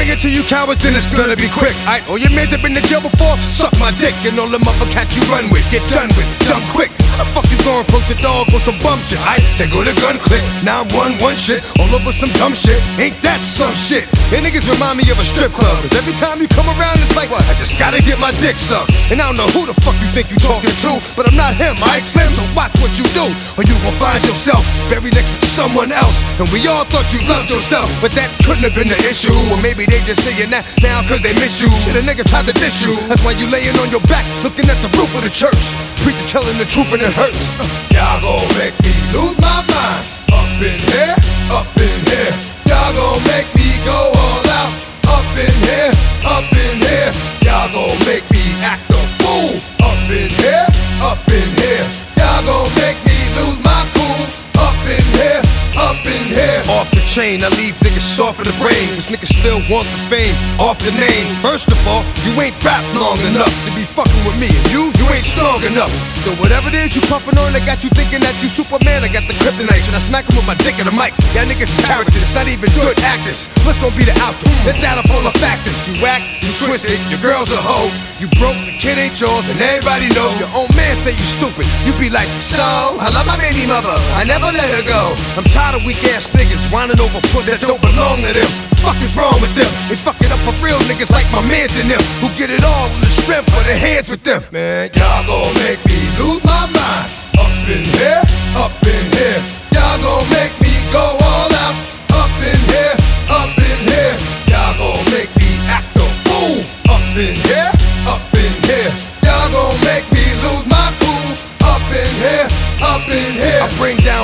[0.00, 1.76] bring it to you cowards, then it's gonna be quick.
[1.84, 4.14] Aight, all your men have been to jail before, suck my dick.
[4.24, 6.99] And all the motherfuckers you run with, get done with, done quick.
[7.20, 9.20] The fuck you going post the dog on some bum shit?
[9.20, 10.40] Aight, they go to gun click.
[10.64, 12.80] Now I'm one one shit, all over some dumb shit.
[12.96, 14.08] Ain't that some shit?
[14.32, 15.84] And niggas remind me of a strip club.
[15.84, 17.44] Cause every time you come around, it's like, what?
[17.44, 18.96] I just gotta get my dick sucked.
[19.12, 21.52] And I don't know who the fuck you think you talking to, but I'm not
[21.52, 23.28] him, aight slim, so watch what you do.
[23.60, 26.16] Or you gon' find yourself buried next to someone else.
[26.40, 29.36] And we all thought you loved yourself, but that couldn't have been the issue.
[29.52, 31.68] Or maybe they just saying that now cause they miss you.
[31.84, 32.96] Shit, a nigga tried to diss you.
[33.12, 35.60] That's why you laying on your back, looking at the roof of the church.
[36.00, 37.44] Preacher telling the truth and it hurts.
[37.92, 40.04] Y'all gon' make me lose my mind.
[40.32, 41.16] Up in here,
[41.52, 42.32] up in here.
[42.68, 44.72] Y'all gon' make me go all out.
[45.12, 45.92] Up in here,
[46.24, 47.12] up in here.
[47.44, 49.60] Y'all gon' make me act a fool.
[49.84, 50.66] Up in here,
[51.04, 51.84] up in here.
[52.16, 54.24] Y'all gon' make me lose my cool.
[54.56, 55.42] Up in here,
[55.76, 56.64] up in here.
[56.80, 58.88] Off the chain, I leave niggas soft of the brain.
[59.10, 61.26] Niggas still want the fame off the name.
[61.42, 64.46] First of all, you ain't rap long enough to be fucking with me.
[64.46, 65.90] And you, you ain't strong enough.
[66.22, 69.02] So whatever it is you puffin' on, I got you thinking that you Superman.
[69.02, 69.82] I got the kryptonite.
[69.82, 71.10] Should I smack him with my dick in the mic?
[71.34, 73.50] Y'all niggas is characters, not even good actors.
[73.66, 74.54] What's gonna be the outcome?
[74.70, 75.74] It's out of all the factors.
[75.90, 77.90] You whack, you twisted, your girl's a hoe.
[78.22, 80.30] You broke, the kid ain't yours, and everybody know.
[80.38, 81.66] Your own man say you stupid.
[81.82, 82.62] You be like, so,
[83.02, 83.90] I love my baby mother.
[84.14, 85.18] I never let her go.
[85.34, 88.50] I'm tired of weak ass niggas whining over foot that don't belong to them.
[88.84, 89.70] Fuck is wrong with them?
[89.88, 92.64] They fuck it up for real niggas like my mans and them who get it
[92.64, 94.42] all in the strength for their hands with them.
[94.52, 97.10] Man, y'all gon' make me lose my mind.
[97.38, 98.22] Up in here,
[98.56, 99.40] up in here.
[99.72, 101.29] Y'all gon' make me go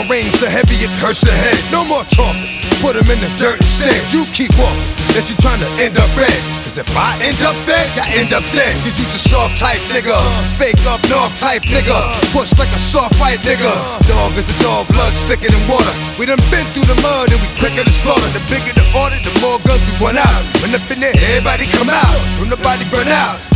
[0.06, 1.58] bring down rain so heavy it hurts the head.
[1.72, 2.46] No more talking.
[2.80, 3.96] Put 'em in the dirt instead.
[4.12, 4.82] You keep walking.
[5.08, 6.40] Unless you trying to end up red.
[6.64, 8.74] Cause if I end up fed, I end up dead.
[8.82, 10.16] Cause you just soft type nigga.
[10.58, 11.98] Fake up north type nigga.
[12.32, 13.72] Push like a soft fight nigga.
[14.08, 15.94] Dog is a dog, blood thicker than water.
[16.18, 18.30] We done been through the mud and we quicker to slaughter.
[18.36, 20.42] The bigger the order, the more guns we run out.
[20.60, 22.18] When up in there, everybody come out.
[22.38, 23.55] When nobody burn out.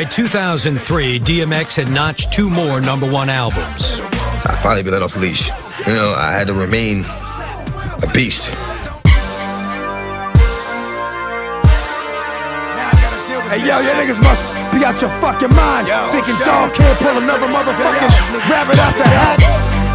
[0.00, 4.00] By 2003, DMX had notched two more number one albums.
[4.48, 5.52] I finally been let off the leash.
[5.84, 7.04] You know, I had to remain
[8.00, 8.48] a beast.
[13.52, 15.84] Hey yo, you niggas must be out your fucking mind.
[16.16, 18.08] Thinking dog can't pull another motherfucking
[18.48, 19.36] rabbit out the hat.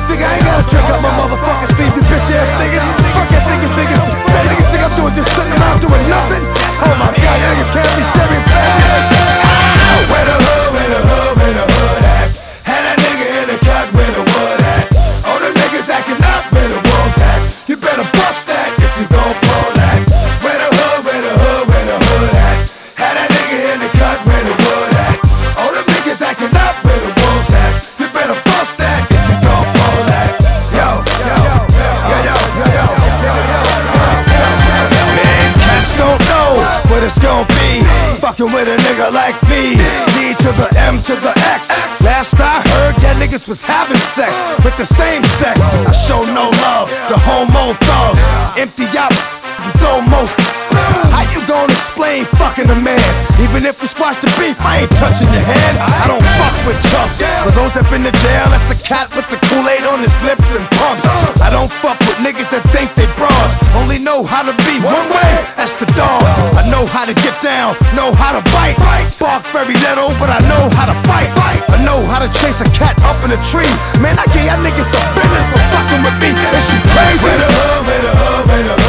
[0.05, 2.85] Think I ain't gotta trick up my motherfucking sleeve, you bitch ass niggas.
[3.09, 4.05] Fuck that niggas, niggas.
[4.05, 6.45] That niggas think I'm doing just sitting around doing nothing.
[6.85, 9.14] Oh my god, you niggas can't be serious.
[10.11, 12.29] Where the hood, where the hood, where the hood at?
[12.61, 14.85] Had nigga in the cut where the wood at.
[15.25, 17.39] All the niggas acting up where the wolves at.
[17.65, 20.05] You better bust that if you gon' pull that.
[20.45, 22.57] Where the hood, where the hood, where the hood at?
[23.01, 25.17] Had nigga in the cut where the wood at.
[25.57, 27.73] All the niggas acting up where the wolves at.
[27.97, 30.29] You better bust that if you gon' pull that.
[30.69, 30.87] Yo,
[31.17, 32.85] yo, yo, yo, yo, yo, yo,
[33.25, 33.65] yo, yo,
[38.45, 39.74] don't with a nigga like me.
[40.95, 41.69] To the X.
[42.01, 44.31] Last I heard, that niggas was having sex
[44.65, 45.61] with the same sex.
[45.61, 48.23] I show no love to homo thugs.
[48.57, 49.13] Empty out,
[49.61, 50.33] you throw most.
[51.13, 52.97] How you gonna explain fucking a man?
[53.37, 55.75] Even if we squash the beef, I ain't touching your hand.
[55.77, 57.21] I don't fuck with chumps.
[57.21, 60.57] For those that been to jail, that's the cat with the Kool-Aid on his lips
[60.57, 61.05] and pumps.
[61.37, 63.53] I don't fuck with niggas that think they bras.
[63.77, 66.23] Only know how to be one way, that's the dog.
[66.57, 68.14] I know how to get down, know.
[69.65, 71.25] Very little, but I know how to fight.
[71.33, 71.57] fight.
[71.73, 73.65] I know how to chase a cat up in a tree.
[73.97, 76.29] Man, I give y'all niggas the business for fucking with me.
[76.37, 77.25] Is you crazy?
[77.25, 78.84] The hood, where the hood, where the hood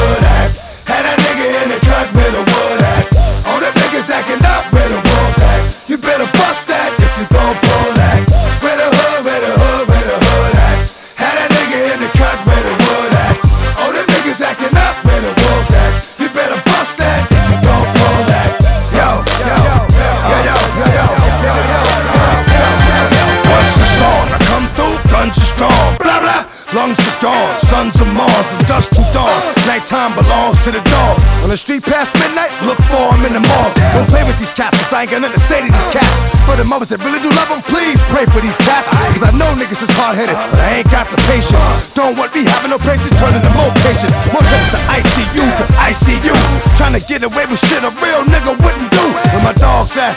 [31.76, 33.70] Past midnight, look for him in the mall.
[33.92, 36.08] Don't play with these cats, 'cause I ain't got nothing to say to these cats.
[36.46, 38.88] For the mothers that really do love them, please pray for these cats.
[38.88, 41.92] Cause I know niggas is hard headed, but I ain't got the patience.
[41.94, 44.14] Don't want me having no patience, turning to more patience.
[44.32, 46.34] More trips to ICU, cause I see you.
[46.76, 49.06] Trying to get away with shit a real nigga wouldn't do.
[49.32, 50.16] Where my dogs at?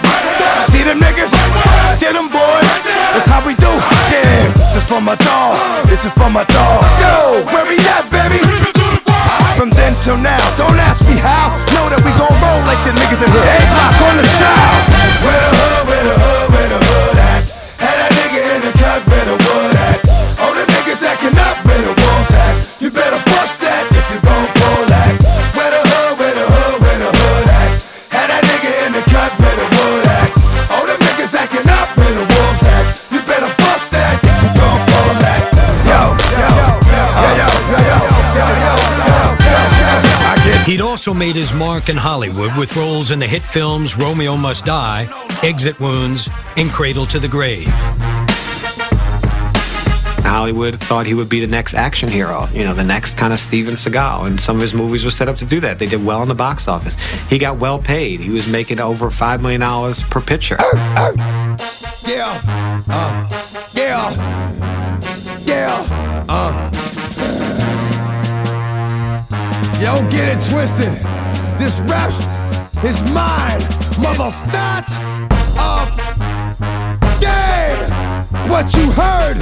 [0.71, 1.33] See them niggas?
[1.99, 2.67] Get them boys.
[3.13, 3.71] That's how we do.
[4.11, 5.59] Yeah, this is for my dog.
[5.85, 6.83] This is for my dog.
[7.03, 8.58] Yo, where we at, baby?
[9.59, 11.51] From then till now, don't ask me how.
[11.75, 13.43] Know that we gon' roll like the niggas in here.
[13.43, 14.88] A block on the shout.
[40.99, 45.07] Also made his mark in Hollywood with roles in the hit films Romeo Must Die,
[45.43, 47.69] Exit Wounds, and Cradle to the Grave.
[50.27, 53.39] Hollywood thought he would be the next action hero, you know, the next kind of
[53.39, 54.27] Steven Seagal.
[54.27, 55.79] And some of his movies were set up to do that.
[55.79, 56.95] They did well in the box office.
[57.29, 58.19] He got well paid.
[58.19, 59.61] He was making over $5 million
[60.09, 60.57] per picture.
[62.05, 62.41] Yeah,
[62.89, 63.29] uh,
[63.73, 64.11] yeah,
[65.45, 66.68] yeah, uh.
[69.79, 70.91] Yo, get it twisted.
[71.57, 72.11] This rap
[72.83, 73.61] is mine,
[74.03, 74.29] mother.
[74.51, 74.91] Not
[75.57, 75.87] of
[77.21, 77.89] game.
[78.49, 79.37] What you heard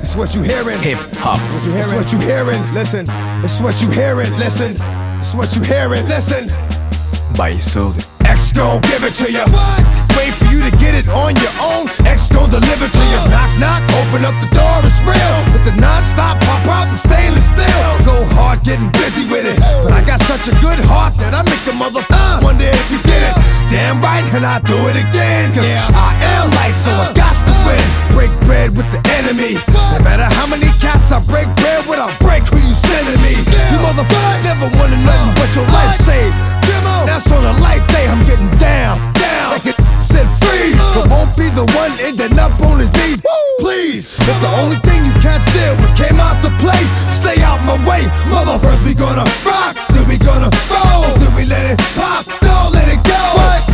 [0.00, 0.78] is what you hearing.
[0.78, 1.40] Hip hop.
[1.40, 1.78] What?
[1.78, 2.62] It's what you hearing.
[2.72, 3.06] Listen.
[3.42, 4.30] It's what you hearing.
[4.38, 4.76] Listen.
[5.18, 6.06] It's what you hearing.
[6.06, 6.46] Listen.
[7.36, 8.06] By Isolde.
[8.24, 10.01] X gon' give it to you.
[10.16, 11.90] Wait for you to get it on your own.
[12.08, 13.20] X gon' deliver to you.
[13.28, 15.36] Knock, knock, open up the door, it's real.
[15.52, 17.84] With the non-stop pop out from stainless steel.
[18.08, 19.60] Go hard, getting busy with it.
[19.84, 22.86] But I got such a good heart that I make the mother uh, wonder if
[22.88, 23.34] you did it.
[23.68, 25.52] Damn right, and I do it again.
[25.52, 27.84] Cause I am light, so I got to win.
[28.16, 29.60] Break bread with the enemy.
[29.92, 33.36] No matter how many cats I break bread with, I'll break who you sending me.
[33.72, 36.34] You motherfucker never never wanted nothing but your life saved.
[37.06, 39.11] That's on a life day, I'm getting down,
[42.22, 43.18] ending up on his knees.
[43.58, 47.58] Please, if the only thing you can't steal was came out to play, stay out
[47.66, 48.06] my way.
[48.30, 52.70] Mother, first we gonna rock, then we gonna roll, then we let it pop, don't
[52.70, 53.22] let it go.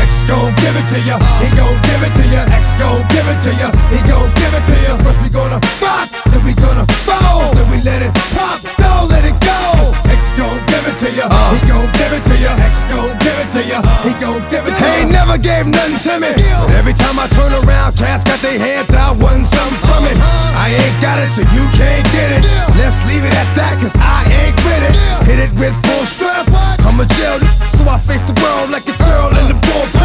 [0.00, 2.42] X gon' give it to ya, he gon' give it to ya.
[2.52, 4.92] X gon' give it to ya, he gon' give it to ya.
[5.04, 9.24] First we gonna rock, then we gonna roll, then we let it pop, don't let
[9.28, 9.92] it go.
[10.08, 12.52] X gon' give it to ya, he gon' give it to ya.
[12.64, 14.67] X gon' give it to ya, he gon' give it
[15.08, 18.92] never gave nothing to me, but every time I turn around, cats got their hands
[18.94, 20.16] out, wanting something from it.
[20.54, 22.42] I ain't got it, so you can't get it.
[22.76, 24.94] Let's leave it at that, cause I ain't with it.
[25.28, 26.52] Hit it with full strength.
[26.84, 27.38] I'm a jail,
[27.68, 29.97] so I face the world like a girl in the bullpen.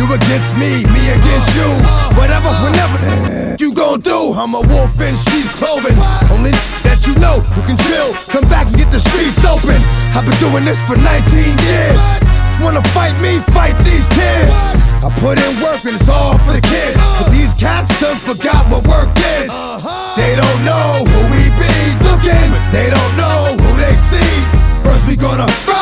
[0.00, 1.68] You against me, me against you.
[2.16, 2.96] Whatever, whenever
[3.60, 4.32] you gon' do.
[4.32, 5.92] I'm a wolf in sheep's clothing.
[6.32, 6.56] Only
[6.88, 8.16] that you know who can chill.
[8.32, 9.76] Come back and get the streets open.
[10.16, 11.04] I've been doing this for 19
[11.44, 12.00] years.
[12.64, 13.44] Wanna fight me?
[13.52, 14.56] Fight these tears.
[15.04, 16.96] I put in work and it's all for the kids.
[17.20, 19.52] But these cats done forgot what work is.
[20.16, 21.76] They don't know who we be
[22.08, 24.32] looking, they don't know who they see.
[24.80, 25.79] First we gonna rock,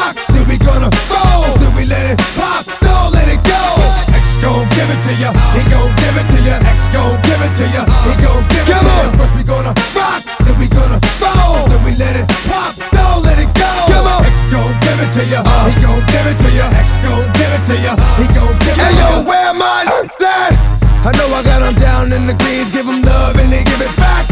[4.89, 6.57] give it to ya, he gon' give it to ya.
[6.65, 9.13] X gon' give it to ya, he gon' give it to ya.
[9.21, 13.39] First we gonna rock, then we gonna roll, then we let it pop, don't let
[13.39, 13.69] it go.
[13.93, 14.25] Come on.
[14.25, 16.73] X gon' give it to ya, he gon' give it to ya.
[16.73, 18.89] X gon' give it to ya, he gon' give it to ya.
[18.89, 19.85] Hey yo, where my
[20.17, 20.57] dad?
[21.05, 23.83] I know I got 'em down in the greens, give 'em love and they give
[23.85, 24.25] it back.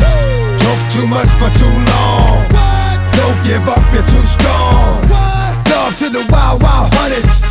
[0.63, 2.49] Talk too much for too long.
[3.13, 5.05] Don't give up, you're too strong.
[5.69, 7.45] Love to the wild, wild hunters.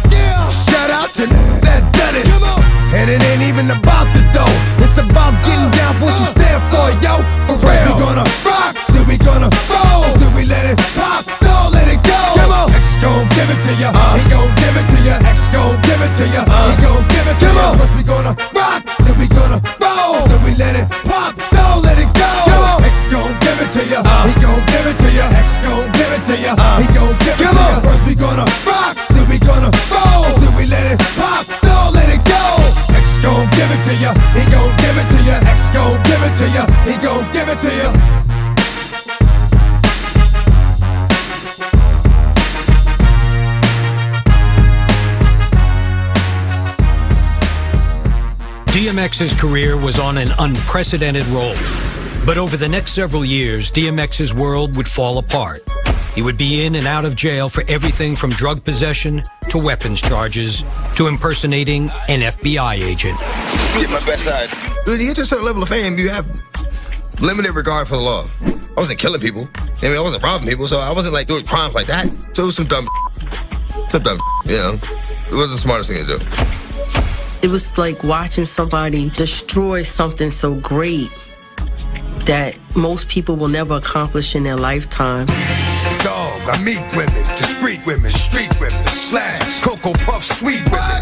[0.49, 1.25] Shout out to
[1.65, 2.54] that done it.
[2.95, 4.55] And it ain't even about the dough.
[4.79, 7.19] It's about getting down for what you stand for, yo.
[7.43, 7.75] For real.
[7.85, 11.99] We gonna rock, then we gonna roll, then we let it pop, don't let it
[12.07, 12.15] go.
[12.39, 14.15] Come on, X gon' give it to ya, uh-huh.
[14.15, 15.15] he gon' give it to ya.
[15.27, 16.81] X gon' give it to ya, he uh-huh.
[16.81, 17.67] gon' give it to ya.
[17.75, 21.99] First we gonna rock, then we gonna roll, then we let it pop, don't let
[21.99, 22.31] it go.
[22.79, 24.23] X gon' give it to ya, uh-huh.
[24.23, 25.27] he gon' give it to ya.
[25.35, 27.83] X gon' give it to ya, he gon' give it to ya.
[27.83, 31.43] First we gonna rock, then we gonna roll, then we let it pop,
[33.67, 35.39] give it to ya, he gon' give it to ya.
[35.49, 37.91] X gon' give it to ya, he gon' give it to ya.
[48.67, 51.55] DMX's career was on an unprecedented roll.
[52.25, 55.63] But over the next several years, DMX's world would fall apart.
[56.13, 60.01] He would be in and out of jail for everything from drug possession to weapons
[60.01, 60.63] charges
[60.95, 63.19] to impersonating an FBI agent.
[63.19, 64.49] Get my best side.
[64.87, 66.25] When you get to a certain level of fame, you have
[67.21, 68.25] limited regard for the law.
[68.43, 69.47] I wasn't killing people.
[69.81, 72.07] I mean, I wasn't robbing people, so I wasn't like doing crimes like that.
[72.35, 72.87] So it was some dumb,
[73.89, 74.73] some dumb, you know.
[74.73, 77.45] It wasn't the smartest thing to do.
[77.45, 81.09] It was like watching somebody destroy something so great
[82.25, 85.27] that most people will never accomplish in their lifetime.
[86.45, 91.01] Dog, I meet women, discreet women, street women, slash, Cocoa Puff, sweet women.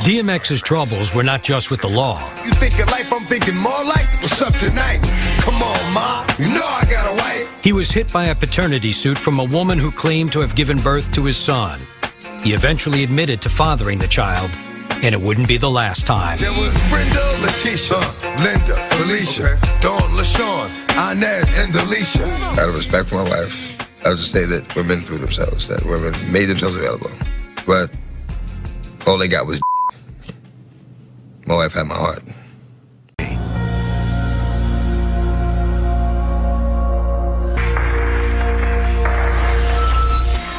[0.00, 2.18] DMX's troubles were not just with the law.
[2.44, 4.06] You think of life I'm thinking more like?
[4.20, 5.00] What's up tonight?
[5.40, 6.26] Come on, ma.
[6.38, 7.60] You know I got a wife.
[7.62, 10.78] He was hit by a paternity suit from a woman who claimed to have given
[10.78, 11.80] birth to his son.
[12.42, 14.50] He eventually admitted to fathering the child,
[15.02, 16.38] and it wouldn't be the last time.
[16.38, 17.98] There was Brenda, Letitia,
[18.42, 20.70] Linda, Felicia, Dawn, LaShawn,
[21.12, 22.58] Inez, and Delisha.
[22.58, 25.84] Out of respect for my wife, I would just say that women threw themselves, that
[25.84, 27.10] women made themselves available.
[27.66, 27.90] But
[29.06, 29.60] all they got was
[31.46, 32.22] my wife had my heart.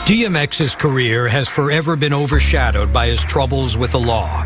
[0.06, 4.44] DMX's career has forever been overshadowed by his troubles with the law.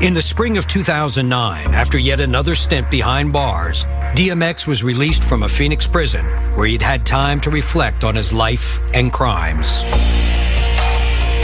[0.00, 3.84] In the spring of 2009, after yet another stint behind bars,
[4.14, 6.24] DMX was released from a Phoenix prison
[6.56, 9.82] where he'd had time to reflect on his life and crimes.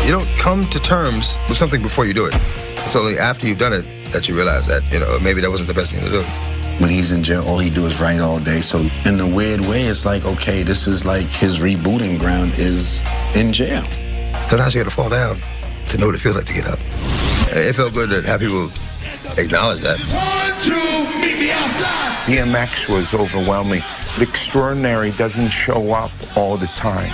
[0.04, 2.34] You don't come to terms with something before you do it.
[2.84, 5.68] It's only after you've done it that you realize that, you know, maybe that wasn't
[5.68, 6.22] the best thing to do.
[6.82, 8.60] When he's in jail, all he do is write all day.
[8.60, 13.04] So in a weird way, it's like, okay, this is like his rebooting ground is
[13.36, 13.82] in jail.
[14.48, 15.36] Sometimes you gotta fall down
[15.88, 16.80] to know what it feels like to get up.
[17.50, 18.70] It felt good to have people
[19.38, 20.00] acknowledge that.
[20.00, 21.13] One, two,
[21.44, 22.14] meet me outside.
[22.26, 23.82] DMX was overwhelming.
[24.18, 27.12] The extraordinary doesn't show up all the time.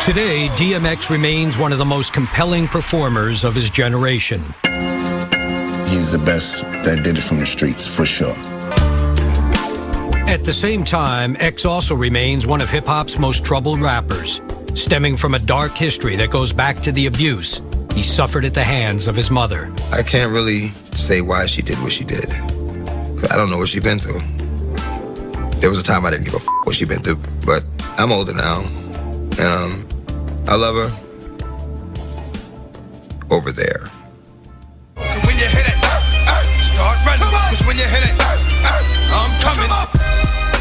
[0.00, 4.40] Today, DMX remains one of the most compelling performers of his generation.
[5.88, 8.36] He's the best that did it from the streets, for sure.
[10.28, 14.40] At the same time, X also remains one of hip hop's most troubled rappers,
[14.74, 17.62] stemming from a dark history that goes back to the abuse
[17.96, 19.72] he suffered at the hands of his mother.
[19.92, 22.28] I can't really say why she did what she did.
[22.28, 24.20] 'Cause I don't know what she's been through.
[25.60, 27.64] There was a time I didn't give a f- what she been through, but
[27.96, 29.86] I'm older now, and um,
[30.46, 30.92] I love her
[33.30, 33.88] over there.
[34.96, 35.78] When you hit it,
[36.62, 37.30] start running.
[37.48, 38.14] Cause when you hit it,
[39.10, 39.70] I'm coming.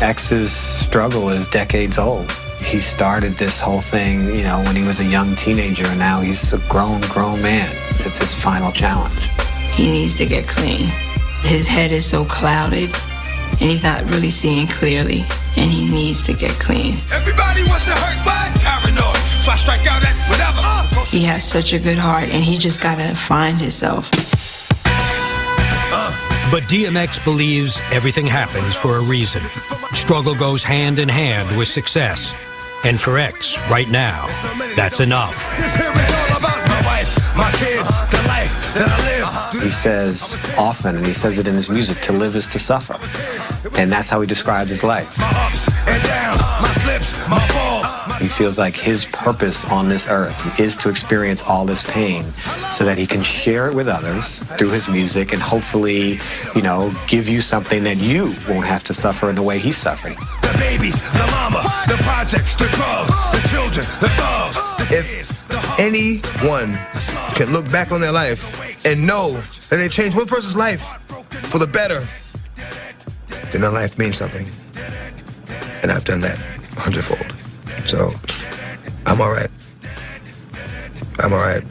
[0.01, 2.31] X's struggle is decades old.
[2.66, 6.20] He started this whole thing, you know, when he was a young teenager, and now
[6.20, 7.74] he's a grown, grown man.
[8.05, 9.30] It's his final challenge.
[9.72, 10.88] He needs to get clean.
[11.41, 12.89] His head is so clouded
[13.51, 15.24] and he's not really seeing clearly
[15.57, 16.97] and he needs to get clean.
[17.13, 19.43] Everybody wants to hurt, but paranoid.
[19.43, 20.59] So I strike out at whatever.
[20.61, 24.09] Uh, He has such a good heart and he just gotta find himself.
[26.51, 29.41] But DMX believes everything happens for a reason.
[29.93, 32.34] Struggle goes hand in hand with success.
[32.84, 34.28] And for X, right now,
[34.76, 35.36] that's enough.
[35.57, 39.63] this here is all about my wife, my kids, the life that I live.
[39.63, 42.99] He says often, and he says it in his music, to live is to suffer.
[43.80, 45.15] And that's how he describes his life.
[48.26, 52.23] He feels like his purpose on this earth is to experience all this pain
[52.71, 56.19] so that he can share it with others through his music and hopefully,
[56.55, 59.78] you know, give you something that you won't have to suffer in the way he's
[59.78, 60.15] suffering.
[60.41, 64.57] The babies, the mama, the projects, the drugs, the children, the thugs.
[64.91, 66.80] If anyone
[67.36, 68.41] can look back on their life
[68.88, 69.34] and know
[69.69, 70.82] that they changed one person's life
[71.43, 72.03] for the better,
[73.51, 74.49] then their life means something.
[75.84, 76.39] And I've done that
[76.76, 77.45] a hundredfold.
[77.86, 78.11] So
[79.05, 79.49] I'm all right.
[81.19, 81.63] I'm all right.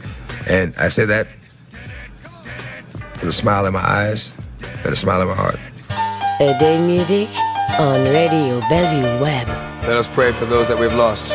[0.49, 1.27] And I say that
[3.15, 5.59] with a smile in my eyes and a smile in my heart.
[6.39, 7.27] A day music
[7.79, 9.47] on Radio Bellevue Web.
[9.87, 11.31] Let us pray for those that we've lost.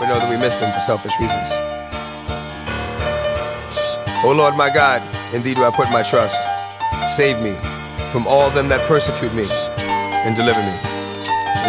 [0.00, 1.52] We know that we miss them for selfish reasons.
[4.24, 5.00] O Lord my God,
[5.32, 6.42] in thee do I put my trust.
[7.14, 7.52] Save me
[8.10, 9.44] from all them that persecute me
[10.26, 10.74] and deliver me.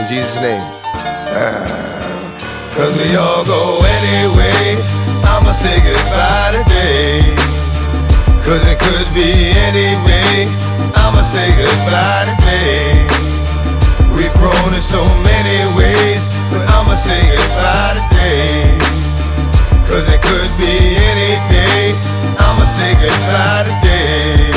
[0.02, 0.82] In Jesus' name.
[1.32, 4.76] Cause we all go anyway.
[5.32, 7.24] I'ma say goodbye today.
[8.44, 10.52] Cause it could be any day.
[11.00, 13.08] I'ma say goodbye today.
[14.12, 16.28] We've grown in so many ways.
[16.52, 18.76] But I'ma say goodbye today.
[19.88, 21.96] Cause it could be any day.
[22.44, 24.52] I'ma say goodbye today.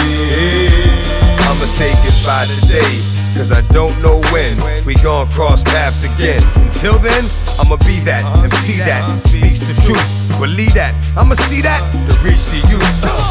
[1.46, 2.98] I'ma say goodbye today,
[3.36, 6.40] cause I don't know when we gon' cross paths again.
[6.60, 7.24] Until then,
[7.56, 10.04] I'ma be that and see that speaks the truth.
[10.36, 12.76] Believe that, I'ma see that to reach to you.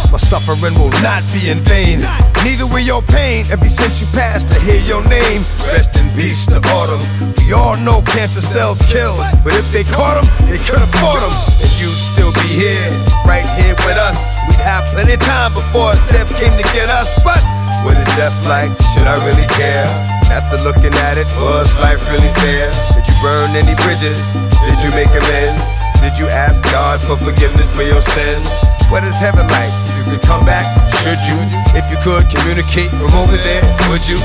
[0.10, 2.02] My suffering will not be in vain.
[2.42, 3.46] Neither will your pain.
[3.54, 5.46] Every since you passed, to hear your name.
[5.70, 7.02] Rest in peace to autumn.
[7.38, 9.14] We all know cancer cells kill,
[9.46, 12.90] but if they caught them, they could afford them, and you'd still be here,
[13.30, 14.42] right here with us.
[14.50, 17.42] We'd have plenty of time before death came to get us, but.
[17.84, 18.72] What is death like?
[18.94, 20.13] Should I really care?
[20.32, 22.70] After looking at it, was life really fair?
[22.96, 24.32] Did you burn any bridges?
[24.64, 25.66] Did you make amends?
[26.02, 28.48] Did you ask God for forgiveness for your sins?
[28.92, 29.74] What is heaven like?
[29.90, 30.66] If you could come back,
[31.02, 31.38] should you?
[31.74, 34.20] If you could communicate from over there, would you?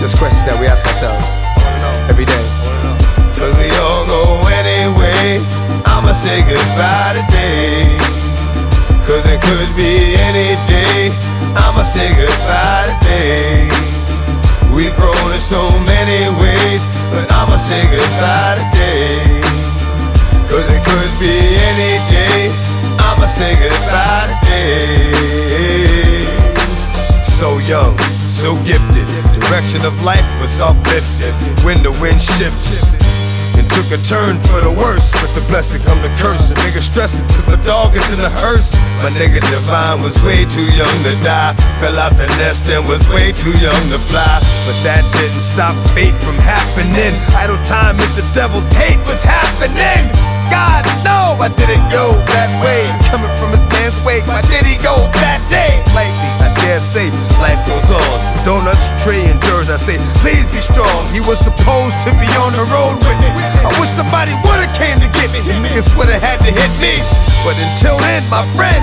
[0.00, 1.28] Just questions that we ask ourselves
[2.10, 2.44] every day.
[3.38, 5.38] Cause we all go anyway.
[5.86, 7.90] I'ma say goodbye today.
[9.06, 11.12] Cause it could be any day.
[11.56, 13.93] I'ma say goodbye today.
[14.74, 16.82] We've grown in so many ways,
[17.14, 19.22] but I'ma say goodbye today.
[20.50, 21.36] Cause it could be
[21.70, 22.50] any day.
[22.98, 25.14] I'ma say goodbye today.
[27.22, 27.96] So young,
[28.28, 29.06] so gifted.
[29.40, 31.34] Direction of life was uplifted.
[31.64, 33.03] When the wind shifted
[33.64, 35.08] and took a turn for the worse.
[35.24, 36.52] With the blessing come the curse.
[36.52, 38.68] A nigga stressing till the dog is in the hearse.
[39.00, 41.56] My nigga Divine was way too young to die.
[41.80, 44.40] Fell out the nest and was way too young to fly.
[44.68, 47.16] But that didn't stop fate from happening.
[47.32, 50.12] Idle time if the devil hate was happening.
[50.52, 52.84] God, no, I didn't go that way.
[53.08, 54.94] Coming from his man's way, why did he go
[55.24, 55.80] that day?
[55.96, 58.16] Lately, dare say, life goes on.
[58.48, 61.00] Donuts, tray, and jurors, I say, please be strong.
[61.12, 63.30] He was supposed to be on the road with me.
[63.60, 65.44] I wish somebody would've came to get me.
[65.44, 66.96] You niggas would've had to hit me.
[67.44, 68.80] But until then, my friend,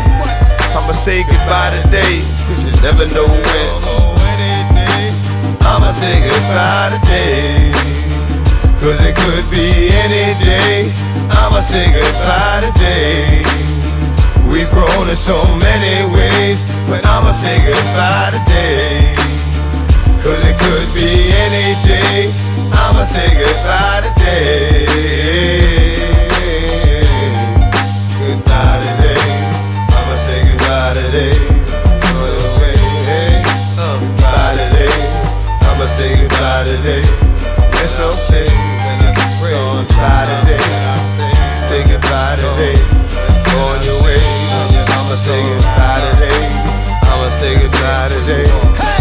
[0.77, 2.21] I'ma say goodbye today.
[2.45, 3.69] Cause you never know when.
[5.65, 7.71] I'ma say goodbye today.
[8.81, 10.91] Cause it could be any day.
[11.33, 13.70] I'ma say goodbye today.
[14.51, 19.13] We've grown in so many ways, but I'ma say goodbye today.
[20.21, 22.31] Cause it could be any day.
[22.73, 24.85] I'ma say goodbye today.
[28.19, 29.23] Goodbye today.
[29.97, 31.33] I'ma say goodbye today.
[33.79, 34.95] Goodbye today.
[35.69, 37.03] I'ma say goodbye today.
[37.83, 38.45] It's okay
[38.83, 40.67] when it's gone by today.
[41.69, 42.90] Say goodbye today.
[45.21, 46.47] Say goodbye today.
[47.03, 49.00] I'ma say goodbye today.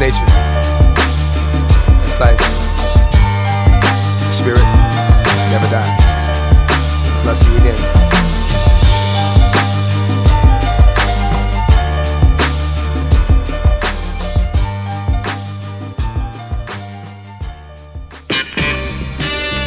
[0.00, 0.24] Nature.
[2.00, 2.40] That's life.
[4.32, 4.64] Spirit
[5.52, 6.00] never dies.
[7.20, 7.76] Till I see you again.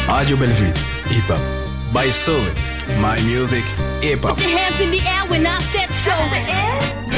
[0.08, 0.72] Radio Bellevue,
[1.12, 1.94] hip hop.
[1.94, 2.42] By Soul,
[2.98, 3.62] my music,
[4.02, 4.36] hip hop.
[4.36, 6.93] Put your hands in the air when I said so.